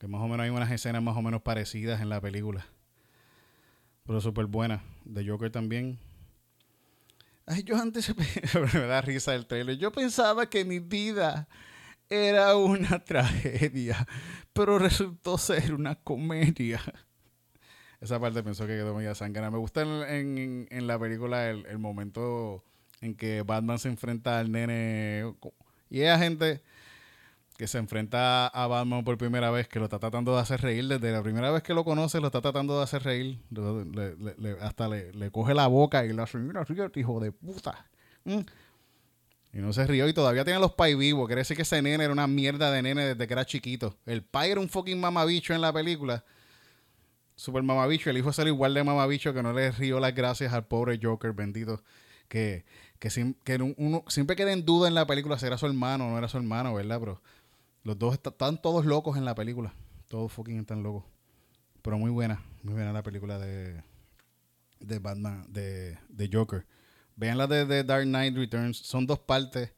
Que 0.00 0.08
más 0.08 0.20
o 0.20 0.26
menos 0.26 0.42
hay 0.42 0.50
unas 0.50 0.68
escenas 0.72 1.00
más 1.00 1.16
o 1.16 1.22
menos 1.22 1.42
parecidas 1.42 2.00
en 2.00 2.08
la 2.08 2.20
película. 2.20 2.66
Pero 4.04 4.20
súper 4.20 4.46
buena. 4.46 4.82
De 5.04 5.24
Joker 5.24 5.52
también. 5.52 6.00
Ay, 7.46 7.62
yo 7.62 7.76
antes 7.76 8.12
me 8.74 8.80
da 8.80 9.00
risa 9.00 9.32
el 9.36 9.46
trailer. 9.46 9.78
Yo 9.78 9.92
pensaba 9.92 10.50
que 10.50 10.64
mi 10.64 10.80
vida 10.80 11.46
era 12.10 12.56
una 12.56 12.98
tragedia, 13.04 14.08
pero 14.52 14.76
resultó 14.80 15.38
ser 15.38 15.72
una 15.72 15.94
comedia. 15.94 16.80
Esa 18.00 18.20
parte 18.20 18.42
pensó 18.42 18.66
que 18.66 18.74
quedó 18.74 18.94
media 18.94 19.14
sangre. 19.14 19.50
Me 19.50 19.58
gusta 19.58 19.82
en, 19.82 20.68
la 20.70 20.98
película 20.98 21.50
el, 21.50 21.78
momento 21.78 22.62
en 23.00 23.14
que 23.14 23.42
Batman 23.42 23.78
se 23.78 23.88
enfrenta 23.88 24.38
al 24.38 24.52
nene. 24.52 25.32
Y 25.90 26.02
hay 26.02 26.18
gente 26.18 26.62
que 27.56 27.66
se 27.66 27.78
enfrenta 27.78 28.46
a 28.46 28.66
Batman 28.68 29.02
por 29.02 29.18
primera 29.18 29.50
vez, 29.50 29.66
que 29.66 29.80
lo 29.80 29.86
está 29.86 29.98
tratando 29.98 30.32
de 30.34 30.40
hacer 30.40 30.60
reír. 30.60 30.86
Desde 30.86 31.10
la 31.10 31.22
primera 31.22 31.50
vez 31.50 31.64
que 31.64 31.74
lo 31.74 31.84
conoce, 31.84 32.20
lo 32.20 32.26
está 32.26 32.40
tratando 32.40 32.76
de 32.78 32.84
hacer 32.84 33.02
reír. 33.02 33.40
hasta 34.60 34.88
le, 34.88 35.30
coge 35.32 35.54
la 35.54 35.66
boca 35.66 36.04
y 36.04 36.12
le 36.12 36.22
hace, 36.22 36.38
mira, 36.38 36.64
hijo 36.94 37.18
de 37.18 37.32
puta. 37.32 37.84
Mm. 38.24 38.40
Y 39.54 39.58
no 39.58 39.72
se 39.72 39.86
rió 39.86 40.06
y 40.06 40.12
todavía 40.12 40.44
tiene 40.44 40.60
los 40.60 40.74
pais 40.74 40.96
vivos. 40.96 41.26
Quiere 41.26 41.40
decir 41.40 41.56
que 41.56 41.62
ese 41.62 41.82
nene 41.82 42.04
era 42.04 42.12
una 42.12 42.28
mierda 42.28 42.70
de 42.70 42.80
nene 42.80 43.06
desde 43.06 43.26
que 43.26 43.32
era 43.32 43.44
chiquito. 43.44 43.96
El 44.06 44.22
pai 44.22 44.52
era 44.52 44.60
un 44.60 44.68
fucking 44.68 45.00
mamabicho 45.00 45.52
en 45.52 45.60
la 45.60 45.72
película. 45.72 46.24
Super 47.38 47.62
mamabicho. 47.62 48.10
El 48.10 48.18
hijo 48.18 48.32
salió 48.32 48.52
igual 48.52 48.74
de 48.74 48.82
mamabicho 48.82 49.32
que 49.32 49.44
no 49.44 49.52
le 49.52 49.70
rió 49.70 50.00
las 50.00 50.12
gracias 50.12 50.52
al 50.52 50.66
pobre 50.66 50.98
Joker, 51.00 51.32
bendito. 51.32 51.84
Que, 52.26 52.64
que, 52.98 53.74
uno 53.76 54.02
siempre 54.08 54.34
queda 54.34 54.52
en 54.52 54.64
duda 54.64 54.88
en 54.88 54.94
la 54.94 55.06
película 55.06 55.38
si 55.38 55.46
era 55.46 55.56
su 55.56 55.66
hermano 55.66 56.08
o 56.08 56.10
no 56.10 56.18
era 56.18 56.26
su 56.28 56.36
hermano, 56.36 56.74
¿verdad? 56.74 56.98
Pero 56.98 57.22
los 57.84 57.96
dos 57.96 58.14
están 58.14 58.60
todos 58.60 58.84
locos 58.84 59.16
en 59.16 59.24
la 59.24 59.36
película. 59.36 59.72
Todos 60.08 60.32
fucking 60.32 60.58
están 60.58 60.82
locos. 60.82 61.04
Pero 61.80 61.96
muy 61.96 62.10
buena. 62.10 62.42
Muy 62.64 62.74
buena 62.74 62.92
la 62.92 63.04
película 63.04 63.38
de, 63.38 63.84
de 64.80 64.98
Batman, 64.98 65.46
de, 65.48 65.96
de 66.08 66.30
Joker. 66.32 66.66
Vean 67.14 67.38
la 67.38 67.46
de, 67.46 67.66
de, 67.66 67.84
Dark 67.84 68.02
Knight 68.02 68.36
Returns. 68.36 68.78
Son 68.78 69.06
dos 69.06 69.20
partes 69.20 69.72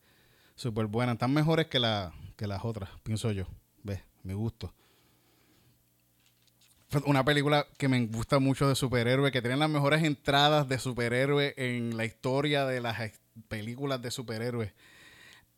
súper 0.55 0.87
buenas. 0.87 1.17
Están 1.17 1.35
mejores 1.35 1.67
que, 1.67 1.79
la, 1.79 2.15
que 2.37 2.47
las 2.47 2.65
otras, 2.65 2.89
pienso 3.03 3.31
yo. 3.33 3.45
Ve, 3.83 4.03
me 4.23 4.33
gusto. 4.33 4.73
Una 7.05 7.25
película 7.25 7.67
que 7.79 7.87
me 7.87 8.05
gusta 8.07 8.41
mucho 8.41 8.69
de 8.69 8.75
superhéroes, 8.75 9.31
que 9.33 9.41
tiene 9.41 9.57
las 9.57 9.71
mejores 9.71 10.03
entradas 10.03 10.69
de 10.69 10.79
superhéroes 10.79 11.55
en 11.57 11.97
la 11.97 12.05
historia 12.05 12.67
de 12.67 12.81
las 12.81 13.13
películas 13.49 14.03
de 14.03 14.11
superhéroes. 14.11 14.73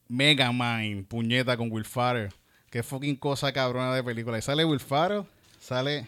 Mega 0.09 0.53
Mind, 0.53 1.07
puñeta 1.07 1.57
con 1.57 1.73
Will 1.73 1.87
Farrell. 1.87 2.35
Qué 2.71 2.83
fucking 2.83 3.17
cosa 3.17 3.51
cabrona 3.53 3.95
de 3.95 4.05
película. 4.05 4.37
Y 4.39 4.43
sale 4.43 4.65
Will 4.65 4.81
Farrell, 4.81 5.25
sale 5.59 6.07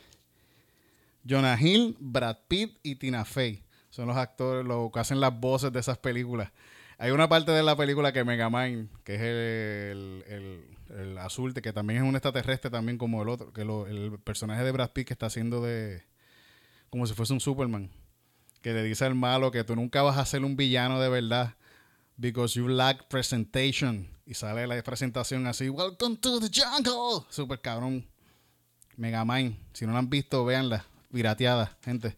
Jonah 1.27 1.59
Hill, 1.59 1.97
Brad 1.99 2.37
Pitt 2.47 2.79
y 2.83 2.97
Tina 2.97 3.25
Fey. 3.25 3.63
Son 3.89 4.07
los 4.07 4.17
actores, 4.17 4.67
los 4.67 4.93
que 4.93 5.01
hacen 5.01 5.21
las 5.21 5.39
voces 5.39 5.73
de 5.73 5.81
esas 5.81 5.97
películas. 5.97 6.51
Hay 6.99 7.13
una 7.13 7.29
parte 7.29 7.53
de 7.53 7.63
la 7.63 7.77
película 7.77 8.13
que 8.13 8.25
Megamind, 8.25 8.89
que 9.05 9.15
es 9.15 9.21
el, 9.21 10.65
azul, 11.19 11.55
que 11.55 11.73
también 11.73 12.03
es 12.03 12.09
un 12.09 12.15
extraterrestre 12.15 12.71
también 12.71 12.99
como 12.99 13.23
el 13.23 13.29
otro, 13.29 13.53
que 13.53 13.63
el 13.63 14.19
personaje 14.23 14.63
de 14.65 14.73
Brad 14.73 14.91
Pitt 14.93 15.09
que 15.09 15.15
está 15.15 15.27
haciendo 15.27 15.63
de... 15.63 16.03
como 16.91 17.07
si 17.07 17.15
fuese 17.15 17.33
un 17.33 17.41
Superman. 17.41 17.91
Que 18.63 18.73
le 18.73 18.83
dice 18.83 19.05
al 19.05 19.15
malo 19.15 19.51
que 19.51 19.65
tú 19.65 19.77
nunca 19.77 20.03
vas 20.03 20.17
a 20.17 20.25
ser 20.25 20.45
un 20.45 20.57
villano 20.57 21.01
de 21.01 21.09
verdad. 21.09 21.55
Because 22.17 22.59
you 22.59 22.69
lack 22.69 23.09
presentation. 23.09 24.09
Y 24.25 24.35
sale 24.35 24.67
la 24.67 24.83
presentación 24.83 25.47
así, 25.47 25.69
Welcome 25.69 26.17
to 26.17 26.41
the 26.41 26.49
jungle. 26.49 27.27
Super 27.29 27.61
cabrón. 27.61 28.07
Megamind. 28.97 29.57
Si 29.73 29.85
no 29.85 29.93
la 29.93 29.99
han 29.99 30.09
visto, 30.09 30.45
véanla. 30.45 30.87
Pirateada, 31.13 31.77
gente. 31.83 32.17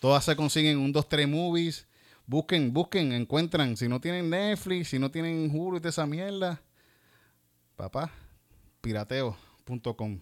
Todas 0.00 0.24
se 0.24 0.36
consiguen 0.36 0.78
un 0.78 0.92
2, 0.92 1.08
3 1.08 1.28
movies. 1.28 1.86
Busquen, 2.26 2.72
busquen, 2.72 3.12
encuentran. 3.12 3.76
Si 3.76 3.88
no 3.88 4.00
tienen 4.00 4.30
Netflix, 4.30 4.88
si 4.88 4.98
no 4.98 5.10
tienen 5.10 5.50
Hulu 5.52 5.78
y 5.78 5.80
de 5.80 5.88
esa 5.88 6.06
mierda. 6.06 6.62
Papá, 7.76 8.12
pirateo.com. 8.80 10.20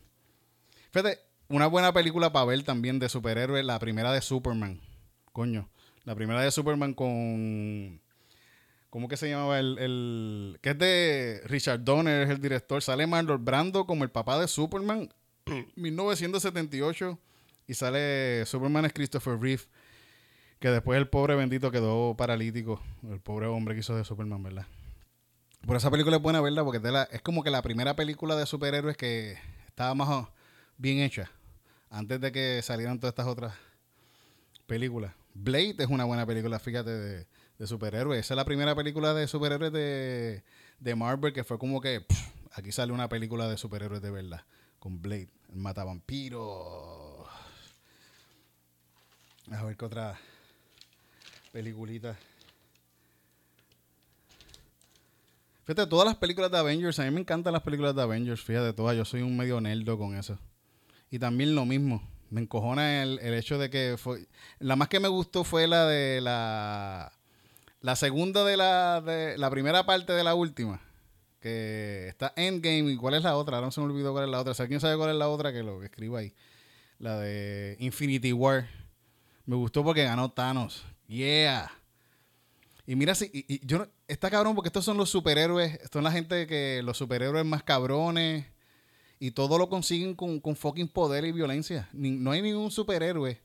Fíjate, 0.90 1.18
una 1.48 1.66
buena 1.66 1.92
película 1.92 2.32
para 2.32 2.46
ver 2.46 2.62
también 2.64 2.98
de 2.98 3.08
superhéroes, 3.08 3.64
la 3.64 3.78
primera 3.78 4.12
de 4.12 4.22
Superman. 4.22 4.80
Coño, 5.32 5.68
la 6.04 6.14
primera 6.14 6.40
de 6.40 6.50
Superman 6.50 6.94
con... 6.94 8.00
¿Cómo 8.90 9.08
que 9.08 9.16
se 9.16 9.28
llamaba 9.28 9.58
el, 9.58 9.78
el... 9.78 10.58
que 10.60 10.70
es 10.70 10.78
de 10.78 11.40
Richard 11.44 11.82
Donner, 11.84 12.22
es 12.22 12.30
el 12.30 12.40
director. 12.40 12.82
Sale 12.82 13.06
Marlon 13.06 13.44
Brando 13.44 13.86
como 13.86 14.04
el 14.04 14.10
papá 14.10 14.38
de 14.38 14.48
Superman. 14.48 15.12
1978. 15.76 17.18
Y 17.66 17.74
sale 17.74 18.44
Superman 18.44 18.84
es 18.84 18.92
Christopher 18.92 19.38
Reeve. 19.38 19.62
Que 20.58 20.68
después 20.68 20.98
el 20.98 21.08
pobre 21.08 21.34
bendito 21.36 21.70
quedó 21.70 22.14
paralítico. 22.16 22.82
El 23.10 23.20
pobre 23.20 23.46
hombre 23.46 23.74
que 23.74 23.80
hizo 23.80 23.96
de 23.96 24.04
Superman, 24.04 24.42
¿verdad? 24.42 24.66
Por 25.66 25.76
esa 25.76 25.90
película 25.90 26.16
es 26.16 26.22
buena, 26.22 26.40
¿verdad? 26.40 26.64
Porque 26.64 26.80
es 27.12 27.22
como 27.22 27.42
que 27.42 27.50
la 27.50 27.62
primera 27.62 27.94
película 27.94 28.36
de 28.36 28.46
superhéroes 28.46 28.96
que 28.96 29.38
estaba 29.66 29.94
más 29.94 30.28
bien 30.76 30.98
hecha. 30.98 31.30
Antes 31.90 32.20
de 32.20 32.32
que 32.32 32.60
salieran 32.62 32.98
todas 32.98 33.12
estas 33.12 33.26
otras 33.26 33.54
películas. 34.66 35.12
Blade 35.34 35.76
es 35.78 35.88
una 35.88 36.04
buena 36.04 36.26
película, 36.26 36.58
fíjate, 36.58 36.90
de, 36.90 37.26
superhéroes. 37.66 38.20
Esa 38.20 38.34
es 38.34 38.36
la 38.36 38.44
primera 38.44 38.74
película 38.74 39.14
de 39.14 39.28
superhéroes 39.28 39.72
de, 39.72 40.42
de 40.80 40.94
Marvel 40.96 41.32
que 41.32 41.44
fue 41.44 41.58
como 41.58 41.80
que 41.80 42.04
aquí 42.52 42.72
sale 42.72 42.92
una 42.92 43.08
película 43.08 43.48
de 43.48 43.56
superhéroes 43.56 44.02
de 44.02 44.10
verdad. 44.10 44.42
Con 44.80 45.00
Blade, 45.00 45.28
el 45.50 45.58
matavampiro 45.58 47.24
a 49.50 49.64
ver 49.64 49.76
qué 49.76 49.84
otra 49.84 50.18
peliculita. 51.52 52.16
Fíjate, 55.64 55.86
todas 55.86 56.06
las 56.06 56.16
películas 56.16 56.50
de 56.50 56.58
Avengers, 56.58 56.98
a 56.98 57.04
mí 57.04 57.10
me 57.10 57.20
encantan 57.20 57.52
las 57.52 57.62
películas 57.62 57.94
de 57.94 58.02
Avengers, 58.02 58.42
fíjate, 58.42 58.72
todas, 58.72 58.96
yo 58.96 59.04
soy 59.04 59.22
un 59.22 59.36
medio 59.36 59.60
nerdo 59.60 59.96
con 59.96 60.16
eso. 60.16 60.38
Y 61.10 61.18
también 61.18 61.54
lo 61.54 61.64
mismo, 61.64 62.02
me 62.30 62.40
encojona 62.40 63.02
el, 63.02 63.18
hecho 63.34 63.58
de 63.58 63.68
que 63.68 63.96
fue... 63.98 64.26
La 64.58 64.74
más 64.74 64.88
que 64.88 64.98
me 64.98 65.08
gustó 65.08 65.44
fue 65.44 65.66
la 65.66 65.86
de 65.86 66.22
la... 66.22 67.12
La 67.82 67.94
segunda 67.94 68.44
de 68.44 68.56
la... 68.56 69.02
De, 69.02 69.36
la 69.36 69.50
primera 69.50 69.84
parte 69.84 70.14
de 70.14 70.24
la 70.24 70.34
última. 70.34 70.80
Que 71.40 72.08
está 72.08 72.32
Endgame. 72.34 72.90
¿Y 72.90 72.96
cuál 72.96 73.14
es 73.14 73.22
la 73.22 73.36
otra? 73.36 73.56
Ahora 73.56 73.66
no 73.66 73.70
se 73.70 73.82
me 73.82 73.86
olvidó 73.86 74.12
cuál 74.12 74.24
es 74.24 74.30
la 74.30 74.40
otra. 74.40 74.54
Si 74.54 74.62
alguien 74.62 74.80
sabe 74.80 74.96
cuál 74.96 75.10
es 75.10 75.16
la 75.16 75.28
otra, 75.28 75.52
que 75.52 75.62
lo 75.62 75.82
escriba 75.82 76.20
ahí. 76.20 76.32
La 76.98 77.18
de 77.18 77.76
Infinity 77.80 78.32
War. 78.32 78.66
Me 79.44 79.56
gustó 79.56 79.84
porque 79.84 80.04
ganó 80.04 80.30
Thanos. 80.30 80.84
Yeah. 81.08 81.70
Y 82.86 82.96
mira, 82.96 83.14
si, 83.14 83.30
y, 83.32 83.64
yo 83.66 83.86
está 84.08 84.30
cabrón 84.30 84.54
porque 84.54 84.68
estos 84.68 84.84
son 84.84 84.96
los 84.96 85.10
superhéroes, 85.10 85.78
son 85.92 86.04
la 86.04 86.12
gente 86.12 86.46
que 86.46 86.82
los 86.82 86.98
superhéroes 86.98 87.44
más 87.44 87.62
cabrones 87.62 88.46
y 89.20 89.30
todo 89.30 89.58
lo 89.58 89.68
consiguen 89.68 90.14
con, 90.14 90.40
con 90.40 90.56
fucking 90.56 90.88
poder 90.88 91.24
y 91.24 91.32
violencia. 91.32 91.88
no 91.92 92.32
hay 92.32 92.42
ningún 92.42 92.70
superhéroe 92.70 93.40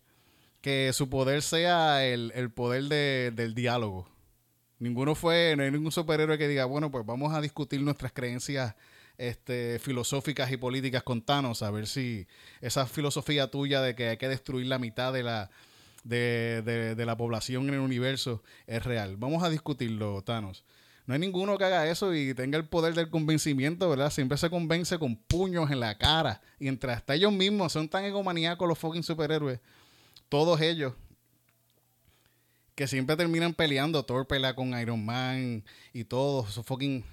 que 0.61 0.91
su 0.93 1.09
poder 1.09 1.41
sea 1.41 2.05
el, 2.05 2.51
poder 2.51 3.33
del 3.33 3.55
diálogo. 3.55 4.09
Ninguno 4.79 5.15
fue, 5.15 5.55
no 5.55 5.63
hay 5.63 5.71
ningún 5.71 5.91
superhéroe 5.91 6.37
que 6.37 6.47
diga, 6.47 6.65
bueno, 6.65 6.91
pues 6.91 7.05
vamos 7.05 7.33
a 7.33 7.41
discutir 7.41 7.81
nuestras 7.81 8.11
creencias 8.11 8.75
este, 9.17 9.79
filosóficas 9.79 10.51
y 10.51 10.57
políticas 10.57 11.03
con 11.03 11.21
Thanos, 11.21 11.63
a 11.63 11.71
ver 11.71 11.87
si 11.87 12.27
esa 12.61 12.85
filosofía 12.85 13.49
tuya 13.49 13.81
de 13.81 13.95
que 13.95 14.09
hay 14.09 14.17
que 14.17 14.27
destruir 14.27 14.67
la 14.67 14.77
mitad 14.77 15.13
de 15.13 15.23
la, 15.23 15.49
de, 16.07 16.95
de, 16.95 17.05
la 17.05 17.17
población 17.17 17.67
en 17.67 17.75
el 17.75 17.79
universo 17.79 18.43
es 18.65 18.83
real. 18.83 19.17
Vamos 19.17 19.43
a 19.43 19.49
discutirlo, 19.49 20.21
Thanos. 20.23 20.63
No 21.05 21.13
hay 21.13 21.19
ninguno 21.19 21.57
que 21.57 21.63
haga 21.63 21.89
eso 21.89 22.13
y 22.13 22.33
tenga 22.33 22.57
el 22.57 22.67
poder 22.67 22.93
del 22.93 23.09
convencimiento, 23.09 23.89
¿verdad? 23.89 24.09
Siempre 24.09 24.37
se 24.37 24.49
convence 24.49 24.99
con 24.99 25.15
puños 25.15 25.71
en 25.71 25.79
la 25.79 25.97
cara. 25.97 26.41
Y 26.59 26.67
entre 26.67 26.91
hasta 26.91 27.15
ellos 27.15 27.31
mismos 27.31 27.71
son 27.71 27.87
tan 27.87 28.03
egomaníacos 28.03 28.67
los 28.67 28.77
fucking 28.77 29.03
superhéroes. 29.03 29.59
Todos 30.27 30.59
ellos. 30.59 30.93
Que 32.75 32.87
siempre 32.87 33.15
terminan 33.15 33.53
peleando. 33.53 34.03
Thor 34.03 34.27
pelea 34.27 34.53
con 34.53 34.77
Iron 34.79 35.03
Man 35.03 35.63
y 35.93 36.03
todos 36.03 36.49
esos 36.49 36.65
fucking 36.65 37.03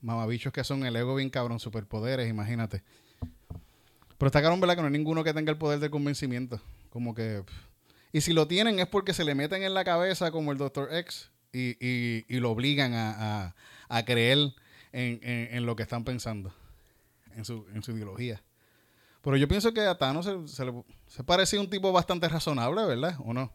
mamabichos 0.00 0.52
que 0.52 0.64
son 0.64 0.84
el 0.86 0.96
ego 0.96 1.14
bien 1.14 1.28
cabrón, 1.28 1.60
superpoderes, 1.60 2.28
imagínate. 2.28 2.82
Pero 4.16 4.26
está 4.26 4.40
cabrón, 4.40 4.60
¿verdad? 4.60 4.76
Que 4.76 4.82
no 4.82 4.86
hay 4.86 4.92
ninguno 4.92 5.22
que 5.22 5.34
tenga 5.34 5.52
el 5.52 5.58
poder 5.58 5.78
del 5.78 5.90
convencimiento. 5.90 6.60
Como 6.90 7.14
que... 7.14 7.42
Y 8.12 8.20
si 8.22 8.32
lo 8.32 8.48
tienen 8.48 8.78
es 8.80 8.86
porque 8.86 9.14
se 9.14 9.24
le 9.24 9.34
meten 9.34 9.62
en 9.62 9.74
la 9.74 9.84
cabeza 9.84 10.30
como 10.30 10.52
el 10.52 10.58
Dr. 10.58 10.92
X 10.94 11.30
y, 11.52 12.24
lo 12.40 12.50
obligan 12.50 12.92
a, 12.94 13.54
creer 14.04 14.52
en, 14.92 15.66
lo 15.66 15.76
que 15.76 15.82
están 15.82 16.04
pensando, 16.04 16.52
en 17.36 17.44
su, 17.44 17.66
ideología. 17.88 18.42
Pero 19.22 19.36
yo 19.36 19.46
pienso 19.46 19.72
que 19.72 19.82
a 19.82 19.98
Thanos 19.98 20.24
se, 20.24 20.48
se, 20.48 20.64
le- 20.64 21.58
un 21.58 21.70
tipo 21.70 21.92
bastante 21.92 22.28
razonable, 22.28 22.84
¿verdad? 22.86 23.16
¿O 23.24 23.32
no? 23.34 23.52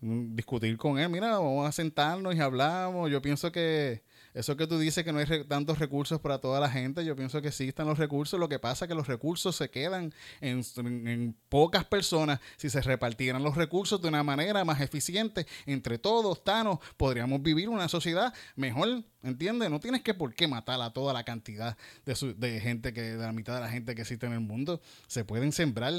Mm, 0.00 0.34
Discutir 0.34 0.76
con 0.76 0.98
él, 0.98 1.08
mira, 1.08 1.30
vamos 1.30 1.68
a 1.68 1.72
sentarnos 1.72 2.34
y 2.34 2.40
hablamos. 2.40 3.10
Yo 3.10 3.20
pienso 3.22 3.50
que 3.50 4.02
eso 4.32 4.56
que 4.56 4.66
tú 4.66 4.78
dices 4.78 5.04
que 5.04 5.12
no 5.12 5.18
hay 5.18 5.44
tantos 5.44 5.78
recursos 5.78 6.20
para 6.20 6.38
toda 6.38 6.60
la 6.60 6.70
gente, 6.70 7.04
yo 7.04 7.16
pienso 7.16 7.42
que 7.42 7.50
sí 7.50 7.68
están 7.68 7.86
los 7.86 7.98
recursos. 7.98 8.38
Lo 8.38 8.48
que 8.48 8.58
pasa 8.58 8.84
es 8.84 8.88
que 8.88 8.94
los 8.94 9.06
recursos 9.08 9.56
se 9.56 9.70
quedan 9.70 10.14
en, 10.40 10.62
en- 10.76 11.36
pocas 11.48 11.84
personas. 11.84 12.38
Si 12.56 12.70
se 12.70 12.80
repartieran 12.80 13.42
los 13.42 13.56
recursos 13.56 14.00
de 14.00 14.08
una 14.08 14.22
manera 14.22 14.64
más 14.64 14.80
eficiente 14.80 15.46
entre 15.66 15.98
todos, 15.98 16.44
Thanos, 16.44 16.78
podríamos 16.96 17.42
vivir 17.42 17.68
una 17.68 17.88
sociedad 17.88 18.32
mejor, 18.56 19.02
¿entiendes? 19.22 19.68
No 19.70 19.80
tienes 19.80 20.02
que 20.02 20.14
por 20.14 20.34
qué 20.34 20.46
matar 20.46 20.80
a 20.80 20.92
toda 20.92 21.12
la 21.12 21.24
cantidad 21.24 21.76
de, 22.06 22.14
su- 22.14 22.34
de 22.38 22.60
gente 22.60 22.92
que, 22.92 23.02
de 23.02 23.16
la 23.18 23.32
mitad 23.32 23.54
de 23.56 23.60
la 23.62 23.68
gente 23.70 23.94
que 23.94 24.02
existe 24.02 24.26
en 24.26 24.32
el 24.32 24.40
mundo. 24.40 24.80
Se 25.06 25.24
pueden 25.24 25.52
sembrar. 25.52 25.92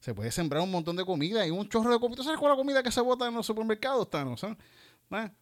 Se 0.00 0.14
puede 0.14 0.32
sembrar 0.32 0.62
un 0.62 0.70
montón 0.70 0.96
de 0.96 1.04
comida 1.04 1.46
y 1.46 1.50
un 1.50 1.68
chorro 1.68 1.92
de 1.92 2.00
comida. 2.00 2.16
¿Tú 2.16 2.22
sabes 2.24 2.38
cuál 2.38 2.52
es 2.52 2.56
la 2.56 2.62
comida 2.62 2.82
que 2.82 2.90
se 2.90 3.02
bota 3.02 3.28
en 3.28 3.34
los 3.34 3.44
supermercados, 3.44 4.08
Thanos? 4.08 4.42
eh? 4.44 4.56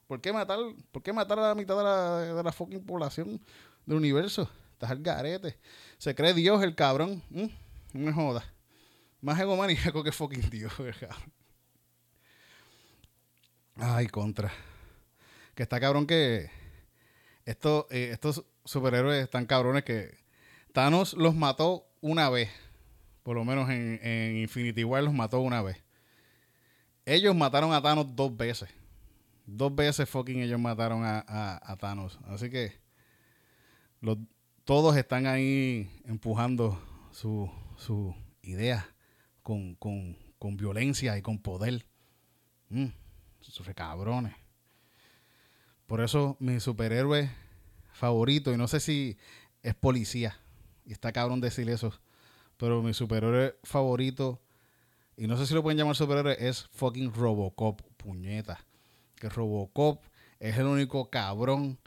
¿Por, 0.07 0.21
qué 0.23 0.33
matar, 0.33 0.59
¿Por 0.91 1.03
qué 1.03 1.13
matar 1.13 1.39
a 1.39 1.49
la 1.49 1.55
mitad 1.55 1.77
de 1.77 1.85
la, 1.85 2.19
de 2.37 2.43
la 2.43 2.53
fucking 2.53 2.85
población 2.87 3.39
del 3.85 3.99
universo? 3.99 4.51
Estás 4.73 4.91
al 4.91 5.03
garete. 5.03 5.59
Se 5.99 6.15
cree 6.15 6.33
Dios 6.33 6.63
el 6.63 6.75
cabrón. 6.75 7.23
¿m? 7.31 7.55
No 7.93 8.07
me 8.07 8.13
jodas. 8.13 8.45
Más 9.21 9.39
egomaníaco 9.39 10.03
que 10.03 10.11
fucking 10.11 10.49
Dios, 10.49 10.73
el 10.79 10.95
cabrón. 10.99 11.33
Ay, 13.77 14.07
contra. 14.07 14.51
Que 15.55 15.65
está 15.65 15.79
cabrón 15.79 16.07
que 16.07 16.51
estos, 17.45 17.85
eh, 17.91 18.11
estos 18.13 18.45
superhéroes 18.65 19.23
están 19.23 19.45
cabrones 19.45 19.85
que 19.85 20.17
Thanos 20.73 21.13
los 21.13 21.35
mató 21.35 21.87
una 22.01 22.31
vez. 22.31 22.49
Por 23.23 23.37
lo 23.37 23.45
menos 23.45 23.69
en, 23.69 24.01
en 24.03 24.39
Infinity 24.39 24.83
War 24.83 25.03
los 25.03 25.13
mató 25.13 25.41
una 25.41 25.61
vez. 25.61 25.77
Ellos 27.05 27.37
mataron 27.37 27.75
a 27.75 27.83
Thanos 27.83 28.17
dos 28.17 28.35
veces. 28.35 28.71
Dos 29.51 29.75
veces 29.75 30.07
fucking 30.11 30.43
ellos 30.43 30.61
mataron 30.61 31.01
a, 31.05 31.77
Thanos. 31.81 32.19
Así 32.27 32.51
que 32.51 32.79
todos 34.65 34.95
están 34.95 35.27
ahí 35.27 35.91
empujando 36.05 36.79
su, 37.13 38.15
idea 38.43 38.87
con, 39.43 39.79
violencia 40.59 41.17
y 41.17 41.23
con 41.23 41.39
poder. 41.39 41.87
Mm, 42.69 42.89
cabrones. 43.75 44.35
Por 45.87 46.03
eso 46.03 46.37
mi 46.41 46.61
superhéroe 46.61 47.31
favorito, 47.95 48.53
y 48.53 48.59
no 48.59 48.69
sé 48.69 48.81
si 48.81 49.17
es 49.63 49.75
policía, 49.75 50.39
y 50.85 50.93
está 50.93 51.11
cabrón 51.11 51.41
decir 51.41 51.71
eso, 51.71 51.99
pero 52.59 52.83
mi 52.83 52.93
superhéroe 52.93 53.57
favorito, 53.63 54.43
y 55.17 55.27
no 55.27 55.39
sé 55.39 55.47
si 55.47 55.55
lo 55.55 55.63
pueden 55.63 55.79
llamar 55.79 55.97
superhéroe, 55.97 56.37
es 56.39 56.69
fucking 56.73 57.15
Robocop, 57.15 57.81
puñeta. 57.97 58.68
Que 59.19 59.29
Robocop 59.29 60.03
es 60.41 60.57
el 60.59 60.67
único 60.67 61.11
cabrón 61.11 61.79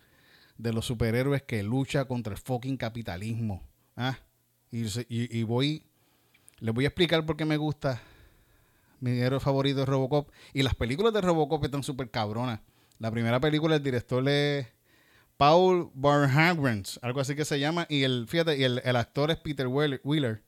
de 0.58 0.74
los 0.74 0.86
superhéroes 0.86 1.42
que 1.44 1.64
lucha 1.64 2.06
contra 2.06 2.34
el 2.34 2.40
fucking 2.40 2.78
capitalismo. 2.78 3.64
¿ah? 3.96 4.18
Y, 4.72 4.86
y- 5.10 5.44
voy, 5.44 5.86
les 6.60 6.74
voy 6.74 6.86
a 6.86 6.90
explicar 6.90 7.26
por 7.26 7.36
qué 7.38 7.46
me 7.46 7.58
gusta 7.58 8.02
mi 9.00 9.12
héroe 9.20 9.40
favorito 9.40 9.82
es 9.82 9.90
Robocop. 9.90 10.30
Y 10.54 10.62
las 10.62 10.76
películas 10.76 11.12
de 11.14 11.22
Robocop 11.22 11.64
están 11.66 11.82
súper 11.84 12.12
cabronas. 12.12 12.60
La 13.00 13.10
primera 13.10 13.40
película, 13.40 13.76
el 13.78 13.84
director 13.84 14.28
es 14.30 14.68
Paul 15.38 15.90
Barhagrens, 15.96 17.00
algo 17.02 17.20
así 17.20 17.36
que 17.36 17.44
se 17.46 17.60
llama. 17.60 17.88
Y 17.90 18.04
el, 18.04 18.28
fíjate, 18.28 18.58
y 18.60 18.64
el, 18.64 18.80
el 18.86 18.96
actor 18.96 19.32
es 19.32 19.38
Peter 19.38 19.66
Wheeler, 19.68 20.44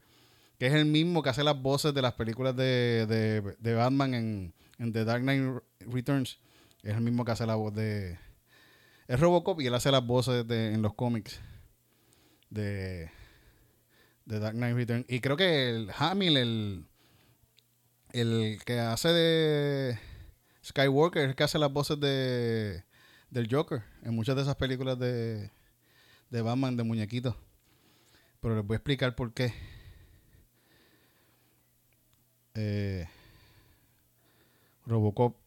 que 0.60 0.67
es 0.67 0.74
el 0.74 0.86
mismo 0.86 1.24
que 1.24 1.30
hace 1.32 1.43
las 1.43 1.60
voces 1.60 1.96
de 1.96 2.04
las 2.04 2.13
películas 2.13 2.56
de, 2.56 3.08
de- 3.08 3.56
de 3.58 3.74
Batman 3.74 4.13
en, 4.13 4.54
en 4.78 4.93
The 4.93 5.04
Dark 5.04 5.24
Knight 5.24 5.63
Returns. 5.80 6.38
Es 6.84 6.96
el 6.96 7.02
mismo 7.02 7.24
que 7.24 7.32
hace 7.32 7.46
la 7.46 7.56
voz 7.56 7.74
de. 7.74 8.19
Es 9.08 9.19
Robocop 9.19 9.60
y 9.62 9.67
él 9.67 9.74
hace 9.74 9.91
las 9.91 10.06
voces 10.06 10.46
de, 10.48 10.74
en 10.74 10.82
los 10.82 10.93
cómics 10.93 11.39
de, 12.50 13.10
de 14.26 14.39
Dark 14.39 14.56
Knight 14.56 14.76
Returns. 14.76 15.06
Y 15.08 15.22
creo 15.22 15.38
que 15.38 15.69
el 15.69 15.91
Hamill, 15.98 16.38
el, 16.38 16.86
el 18.12 18.60
que 18.65 18.80
hace 18.80 19.10
de 19.10 20.00
Skywalker, 20.63 21.24
es 21.24 21.30
el 21.30 21.36
que 21.36 21.43
hace 21.43 21.58
las 21.58 21.72
voces 21.72 22.00
de 22.00 22.84
del 23.30 23.48
Joker 23.50 23.84
en 24.04 24.13
muchas 24.13 24.36
de 24.36 24.43
esas 24.43 24.56
películas 24.58 25.00
de, 25.00 25.52
de 26.30 26.41
Batman, 26.41 26.78
de 26.78 26.84
muñequitos. 26.84 27.36
Pero 28.41 28.58
les 28.58 28.65
voy 28.65 28.76
a 28.76 28.78
explicar 28.78 29.15
por 29.15 29.34
qué. 29.34 29.54
Eh, 32.56 33.08
Robocop 34.86 35.42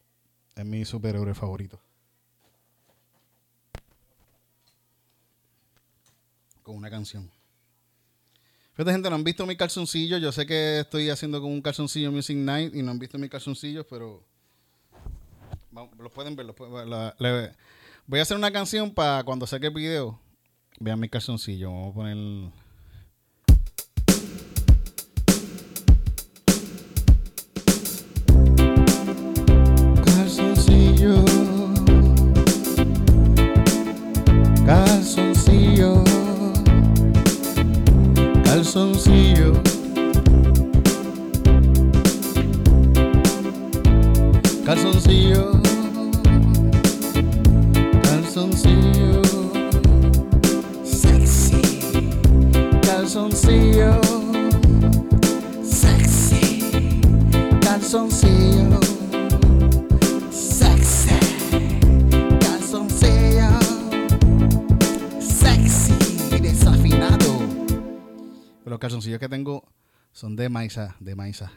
es 0.56 0.64
mi 0.64 0.84
superhéroe 0.84 1.34
favorito. 1.34 1.78
Con 6.62 6.76
una 6.76 6.90
canción. 6.90 7.30
Fíjate, 8.72 8.92
gente, 8.92 9.08
no 9.08 9.16
han 9.16 9.24
visto 9.24 9.46
mi 9.46 9.56
calzoncillo. 9.56 10.18
Yo 10.18 10.32
sé 10.32 10.46
que 10.46 10.80
estoy 10.80 11.10
haciendo 11.10 11.40
con 11.40 11.52
un 11.52 11.62
calzoncillo 11.62 12.10
Music 12.10 12.36
Night 12.36 12.74
y 12.74 12.82
no 12.82 12.90
han 12.90 12.98
visto 12.98 13.18
mis 13.18 13.30
calzoncillos, 13.30 13.86
pero. 13.88 14.24
Los 15.98 16.10
pueden 16.12 16.34
ver. 16.34 16.46
Voy 18.06 18.18
a 18.18 18.22
hacer 18.22 18.36
una 18.36 18.50
canción 18.50 18.92
para 18.92 19.22
cuando 19.24 19.46
saque 19.46 19.66
el 19.66 19.74
video. 19.74 20.18
Vean 20.80 20.98
mis 20.98 21.10
calzoncillos. 21.10 21.70
Vamos 21.70 21.90
a 21.90 21.94
poner. 21.94 22.65
Calzoncillo. 38.76 39.54
Calzoncillo. 44.66 45.62
Calzoncillo. 48.02 49.22
Sexy. 50.84 51.62
Calzoncillo. 52.82 54.00
Sexy. 55.64 57.00
Calzoncillo. 57.62 58.65
Los 68.76 68.80
calzoncillos 68.82 69.18
que 69.18 69.30
tengo 69.30 69.66
son 70.12 70.36
de 70.36 70.50
maíza, 70.50 70.96
de 71.00 71.14
maíza. 71.14 71.50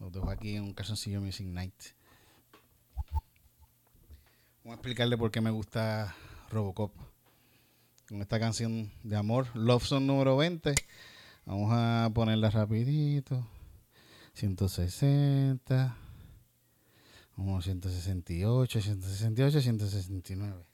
Los 0.00 0.10
dejo 0.10 0.28
aquí 0.28 0.56
en 0.56 0.64
un 0.64 0.74
calzoncillo 0.74 1.20
Music 1.20 1.46
Night. 1.46 1.80
Vamos 4.64 4.70
a 4.70 4.74
explicarle 4.74 5.16
por 5.16 5.30
qué 5.30 5.40
me 5.40 5.52
gusta 5.52 6.16
Robocop. 6.50 6.92
Con 8.08 8.20
esta 8.20 8.40
canción 8.40 8.90
de 9.04 9.14
amor, 9.14 9.46
Love 9.54 9.84
Song 9.84 10.02
número 10.02 10.36
20. 10.36 10.74
Vamos 11.46 11.70
a 11.72 12.10
ponerla 12.12 12.50
rapidito. 12.50 13.46
160. 14.32 15.96
Vamos 17.36 17.62
168, 17.62 18.80
168, 18.80 19.60
169. 19.60 20.73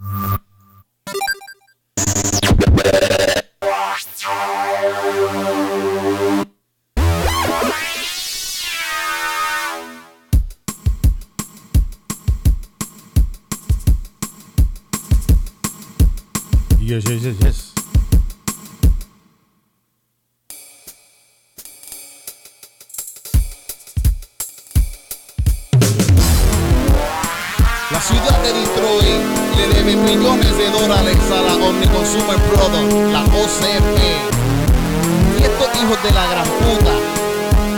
La 28.01 28.07
ciudad 28.07 28.41
de 28.41 28.51
Detroit 28.51 29.21
le 29.57 29.67
debe 29.75 29.95
millones 29.95 30.57
de 30.57 30.71
dólares 30.71 31.19
a 31.29 31.39
la 31.39 31.53
Omni 31.53 31.85
Consumer 31.85 32.35
Product, 32.49 33.13
la 33.13 33.21
OCP. 33.21 33.97
Y 35.37 35.43
estos 35.43 35.67
hijos 35.79 36.01
de 36.01 36.11
la 36.11 36.25
gran 36.25 36.45
puta 36.45 36.93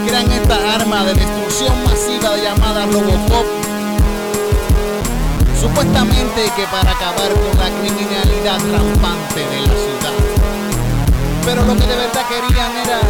crean 0.07 0.31
esta 0.31 0.75
arma 0.75 1.03
de 1.03 1.15
destrucción 1.15 1.73
masiva 1.83 2.37
llamada 2.37 2.85
Robocop 2.85 3.45
Supuestamente 5.59 6.49
que 6.55 6.67
para 6.67 6.91
acabar 6.91 7.33
con 7.33 7.59
la 7.59 7.67
criminalidad 7.81 8.61
rampante 8.71 9.41
de 9.41 9.59
la 9.59 9.75
ciudad. 9.75 10.15
Pero 11.43 11.65
lo 11.65 11.75
que 11.75 11.85
de 11.85 11.97
verdad 11.97 12.23
querían 12.29 12.71
era 12.77 13.01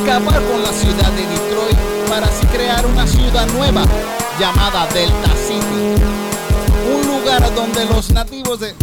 acabar 0.00 0.40
con 0.44 0.62
la 0.62 0.72
ciudad 0.72 1.10
de 1.10 1.26
Detroit 1.26 1.78
para 2.08 2.28
así 2.28 2.46
crear 2.46 2.86
una 2.86 3.04
ciudad 3.04 3.48
nueva 3.48 3.82
llamada 4.38 4.86
Delta 4.94 5.34
City. 5.34 6.31
Donde 7.22 7.84
los 7.84 8.10
nativos 8.10 8.58
de 8.58 8.74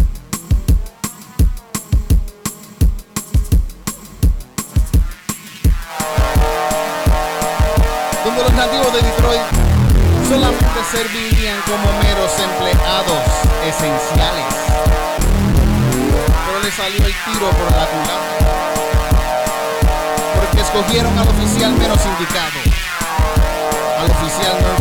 donde 8.23 8.43
los 8.43 8.53
nativos 8.53 8.93
de 8.93 9.01
Detroit 9.01 9.41
solamente 10.27 10.79
servirían 10.89 11.59
como 11.63 11.91
meros 12.01 12.31
empleados 12.39 13.23
esenciales. 13.67 14.55
Pero 16.45 16.59
le 16.63 16.71
salió 16.71 17.05
el 17.05 17.13
tiro 17.25 17.49
por 17.49 17.71
la 17.75 17.85
culata. 17.87 18.37
Porque 20.35 20.61
escogieron 20.61 21.17
al 21.19 21.27
oficial 21.27 21.73
menos 21.73 21.99
indicado. 22.05 22.59
Al 23.99 24.09
oficial 24.09 24.55
Murphy. 24.61 24.78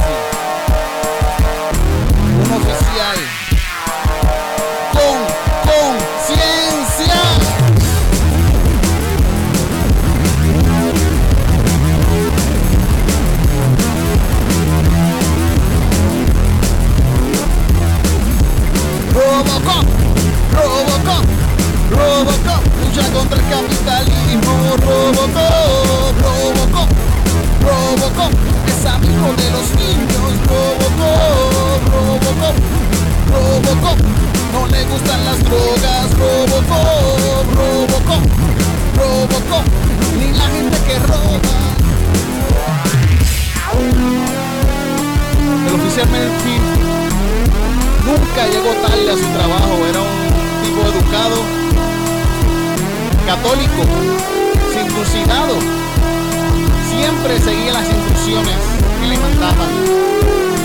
Seguía 57.36 57.72
las 57.72 57.88
instrucciones 57.88 58.56
que 59.00 59.06
le 59.06 59.18
mandaban. 59.18 59.68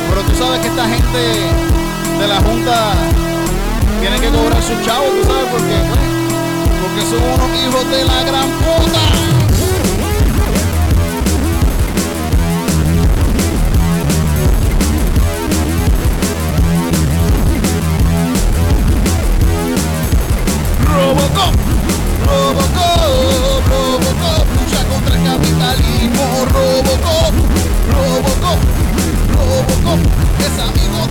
Pero 0.10 0.22
tú 0.22 0.34
sabes 0.38 0.62
que 0.62 0.68
esta 0.68 0.88
gente 0.88 1.20
de 2.20 2.28
la 2.28 2.40
Junta 2.40 2.94
tiene 4.00 4.20
que 4.20 4.30
cobrar 4.30 4.62
su 4.64 4.74
chavo, 4.86 5.06
tú 5.08 5.28
sabes 5.28 5.46
por 5.52 5.60
qué, 5.60 5.76
Pues, 5.90 6.00
porque 6.82 7.02
son 7.02 7.22
unos 7.24 7.60
hijos 7.60 7.90
de 7.92 8.06
la 8.06 8.24
gran 8.24 8.50
puta. 8.64 9.33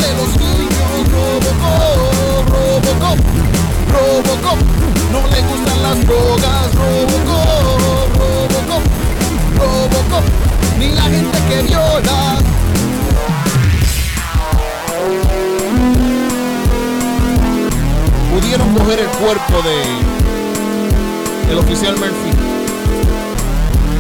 De 0.03 0.11
los 0.19 0.31
niños. 0.37 0.93
Robocop, 1.13 2.49
Robocop, 2.53 3.19
Robocop, 3.93 4.59
no 5.13 5.21
le 5.33 5.41
gustan 5.49 5.79
las 5.83 5.99
drogas. 6.07 6.67
Robocop, 6.75 8.09
Robocop, 8.19 8.85
Robocop, 9.59 10.25
ni 10.79 10.89
la 10.91 11.03
gente 11.03 11.39
que 11.49 11.63
viola. 11.63 12.43
pudieron 18.33 18.75
coger 18.75 18.99
el 19.01 19.09
cuerpo 19.09 19.63
de 19.63 19.77
el 21.53 21.59
oficial 21.59 21.95
Murphy 21.97 22.31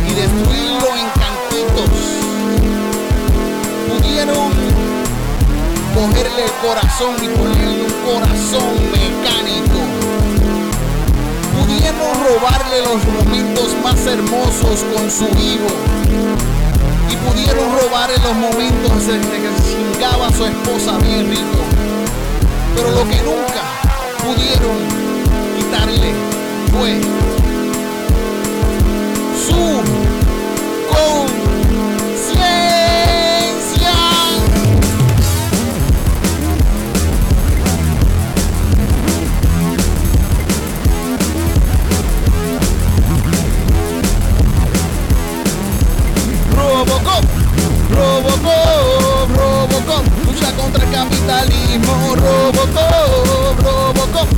y 0.08 0.14
destruirlo 0.14 0.88
en 0.96 1.06
cantitos. 1.20 1.90
Pudieron 3.88 4.52
cogerle 5.94 6.44
el 6.44 6.52
corazón 6.66 7.14
y 7.22 7.28
ponerle 7.28 7.85
un 7.85 7.92
corazón 8.05 8.74
mecánico. 8.90 9.78
Pudieron 11.59 12.12
robarle 12.24 12.78
los 12.83 13.05
momentos 13.07 13.76
más 13.83 14.07
hermosos 14.07 14.85
con 14.94 15.11
su 15.11 15.24
hijo. 15.38 15.72
Y 17.11 17.16
pudieron 17.28 17.78
robarle 17.78 18.16
los 18.18 18.35
momentos 18.35 19.09
en 19.09 19.20
que 19.20 19.50
chingaba 19.62 20.28
a 20.28 20.33
su 20.33 20.46
esposa 20.46 20.98
bien 20.98 21.28
rico. 21.31 21.62
Pero 22.74 22.90
lo 22.90 23.09
que 23.09 23.20
nunca 23.22 23.62
pudieron 24.24 24.76
quitarle 25.57 26.12
fue 26.72 27.00
su 29.46 30.21
capitalismo. 51.42 52.14
Robocop, 52.16 53.59
Robocop, 53.62 54.28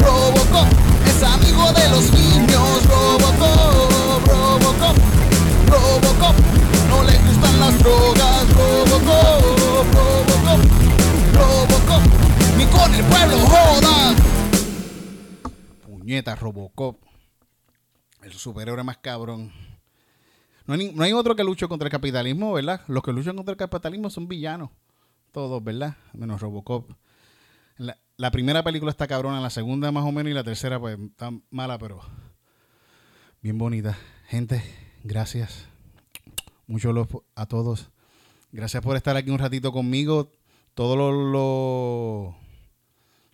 Robocop, 0.00 0.68
es 1.06 1.22
amigo 1.22 1.72
de 1.72 1.88
los 1.90 2.12
niños. 2.12 2.86
Robocop, 2.86 4.26
Robocop, 4.26 4.96
Robocop, 5.68 6.36
no 6.88 7.02
le 7.04 7.18
gustan 7.18 7.60
las 7.60 7.78
drogas. 7.78 8.48
Robocop, 8.54 9.42
Robocop, 9.94 10.60
Robocop, 11.34 12.02
ni 12.56 12.64
con 12.66 12.94
el 12.94 13.04
pueblo 13.04 13.38
joda. 13.46 14.14
Puñeta, 15.82 16.34
Robocop, 16.36 16.96
el 18.22 18.32
superhéroe 18.32 18.82
más 18.84 18.98
cabrón. 18.98 19.52
No 20.66 20.74
hay, 20.74 20.92
no 20.92 21.02
hay 21.02 21.12
otro 21.12 21.34
que 21.34 21.42
luche 21.42 21.66
contra 21.66 21.86
el 21.86 21.90
capitalismo, 21.92 22.52
¿verdad? 22.52 22.82
Los 22.86 23.02
que 23.02 23.12
luchan 23.12 23.34
contra 23.34 23.52
el 23.52 23.58
capitalismo 23.58 24.08
son 24.08 24.28
villanos. 24.28 24.70
Todos, 25.32 25.62
¿verdad? 25.62 25.96
Menos 26.12 26.40
Robocop. 26.40 26.90
La, 28.16 28.30
primera 28.30 28.62
película 28.62 28.90
está 28.90 29.06
cabrona, 29.06 29.40
la 29.40 29.48
segunda 29.48 29.90
más 29.92 30.04
o 30.04 30.12
menos 30.12 30.30
y 30.30 30.34
la 30.34 30.44
tercera 30.44 30.78
pues 30.78 30.98
está 30.98 31.30
mala, 31.50 31.78
pero 31.78 32.00
bien 33.40 33.56
bonita. 33.56 33.96
Gente, 34.26 34.62
gracias. 35.02 35.66
Mucho 36.66 36.92
a 37.34 37.46
todos. 37.46 37.90
Gracias 38.52 38.82
por 38.82 38.96
estar 38.96 39.16
aquí 39.16 39.30
un 39.30 39.38
ratito 39.38 39.72
conmigo. 39.72 40.32
Todos 40.74 40.98
los, 40.98 42.34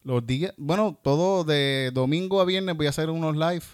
los, 0.04 0.26
días, 0.26 0.54
bueno, 0.56 0.98
todo 1.02 1.44
de 1.44 1.90
domingo 1.92 2.40
a 2.40 2.44
viernes 2.44 2.76
voy 2.76 2.86
a 2.86 2.90
hacer 2.90 3.10
unos 3.10 3.36
live. 3.36 3.64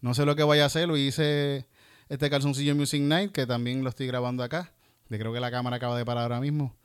No 0.00 0.14
sé 0.14 0.26
lo 0.26 0.36
que 0.36 0.42
vaya 0.42 0.64
a 0.64 0.66
hacer, 0.66 0.88
lo 0.88 0.96
hice 0.96 1.68
este 2.08 2.28
calzoncillo 2.28 2.74
Music 2.74 3.00
Night, 3.00 3.32
que 3.32 3.46
también 3.46 3.82
lo 3.82 3.88
estoy 3.88 4.06
grabando 4.06 4.42
acá. 4.42 4.72
Creo 5.08 5.32
que 5.32 5.40
la 5.40 5.50
cámara 5.50 5.76
acaba 5.76 5.96
de 5.96 6.04
parar 6.04 6.24
ahora 6.24 6.40
mismo. 6.40 6.77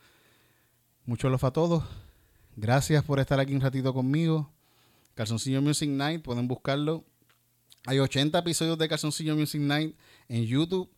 Mucho 1.05 1.29
love 1.29 1.43
a 1.43 1.51
todos. 1.51 1.83
Gracias 2.55 3.03
por 3.03 3.19
estar 3.19 3.39
aquí 3.39 3.53
un 3.53 3.61
ratito 3.61 3.93
conmigo. 3.93 4.49
Calzoncillo 5.15 5.61
Music 5.61 5.89
Night, 5.89 6.21
pueden 6.23 6.47
buscarlo. 6.47 7.03
Hay 7.85 7.99
80 7.99 8.39
episodios 8.39 8.77
de 8.77 8.87
Calzoncillo 8.87 9.35
Music 9.35 9.61
Night 9.61 9.95
en 10.29 10.45
YouTube 10.45 10.89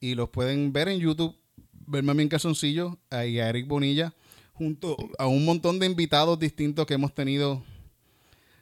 y 0.00 0.14
los 0.14 0.28
pueden 0.28 0.72
ver 0.72 0.88
en 0.88 0.98
YouTube. 0.98 1.34
Verme 1.86 2.12
a 2.12 2.14
mí 2.14 2.22
en 2.22 2.28
Calzoncillo 2.28 2.98
y 3.10 3.38
a 3.38 3.48
Eric 3.48 3.66
Bonilla 3.66 4.14
junto 4.52 4.96
a 5.18 5.26
un 5.26 5.44
montón 5.44 5.78
de 5.80 5.86
invitados 5.86 6.38
distintos 6.38 6.86
que 6.86 6.94
hemos 6.94 7.14
tenido 7.14 7.62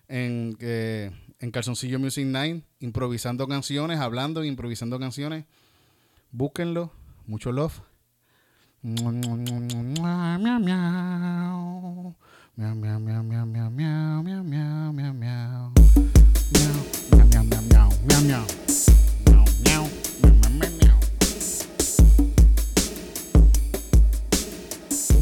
en, 0.09 0.55
que- 0.59 1.13
en 1.41 1.51
Calzoncillo 1.51 1.99
Music 1.99 2.25
Night, 2.25 2.65
improvisando 2.81 3.47
canciones, 3.49 3.99
hablando 3.99 4.45
improvisando 4.45 4.99
canciones. 4.99 5.45
Búsquenlo. 6.31 6.93
Mucho 7.27 7.53
love. 7.53 7.81
Miau, 8.85 9.13
miau, 9.13 9.37
miau, 9.37 10.59
miau. 10.59 10.73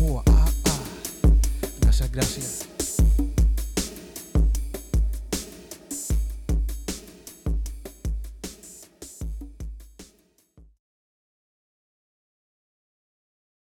Oh, 0.00 0.22
ah, 0.26 0.48
ah. 0.64 0.80
Gracias. 2.12 2.69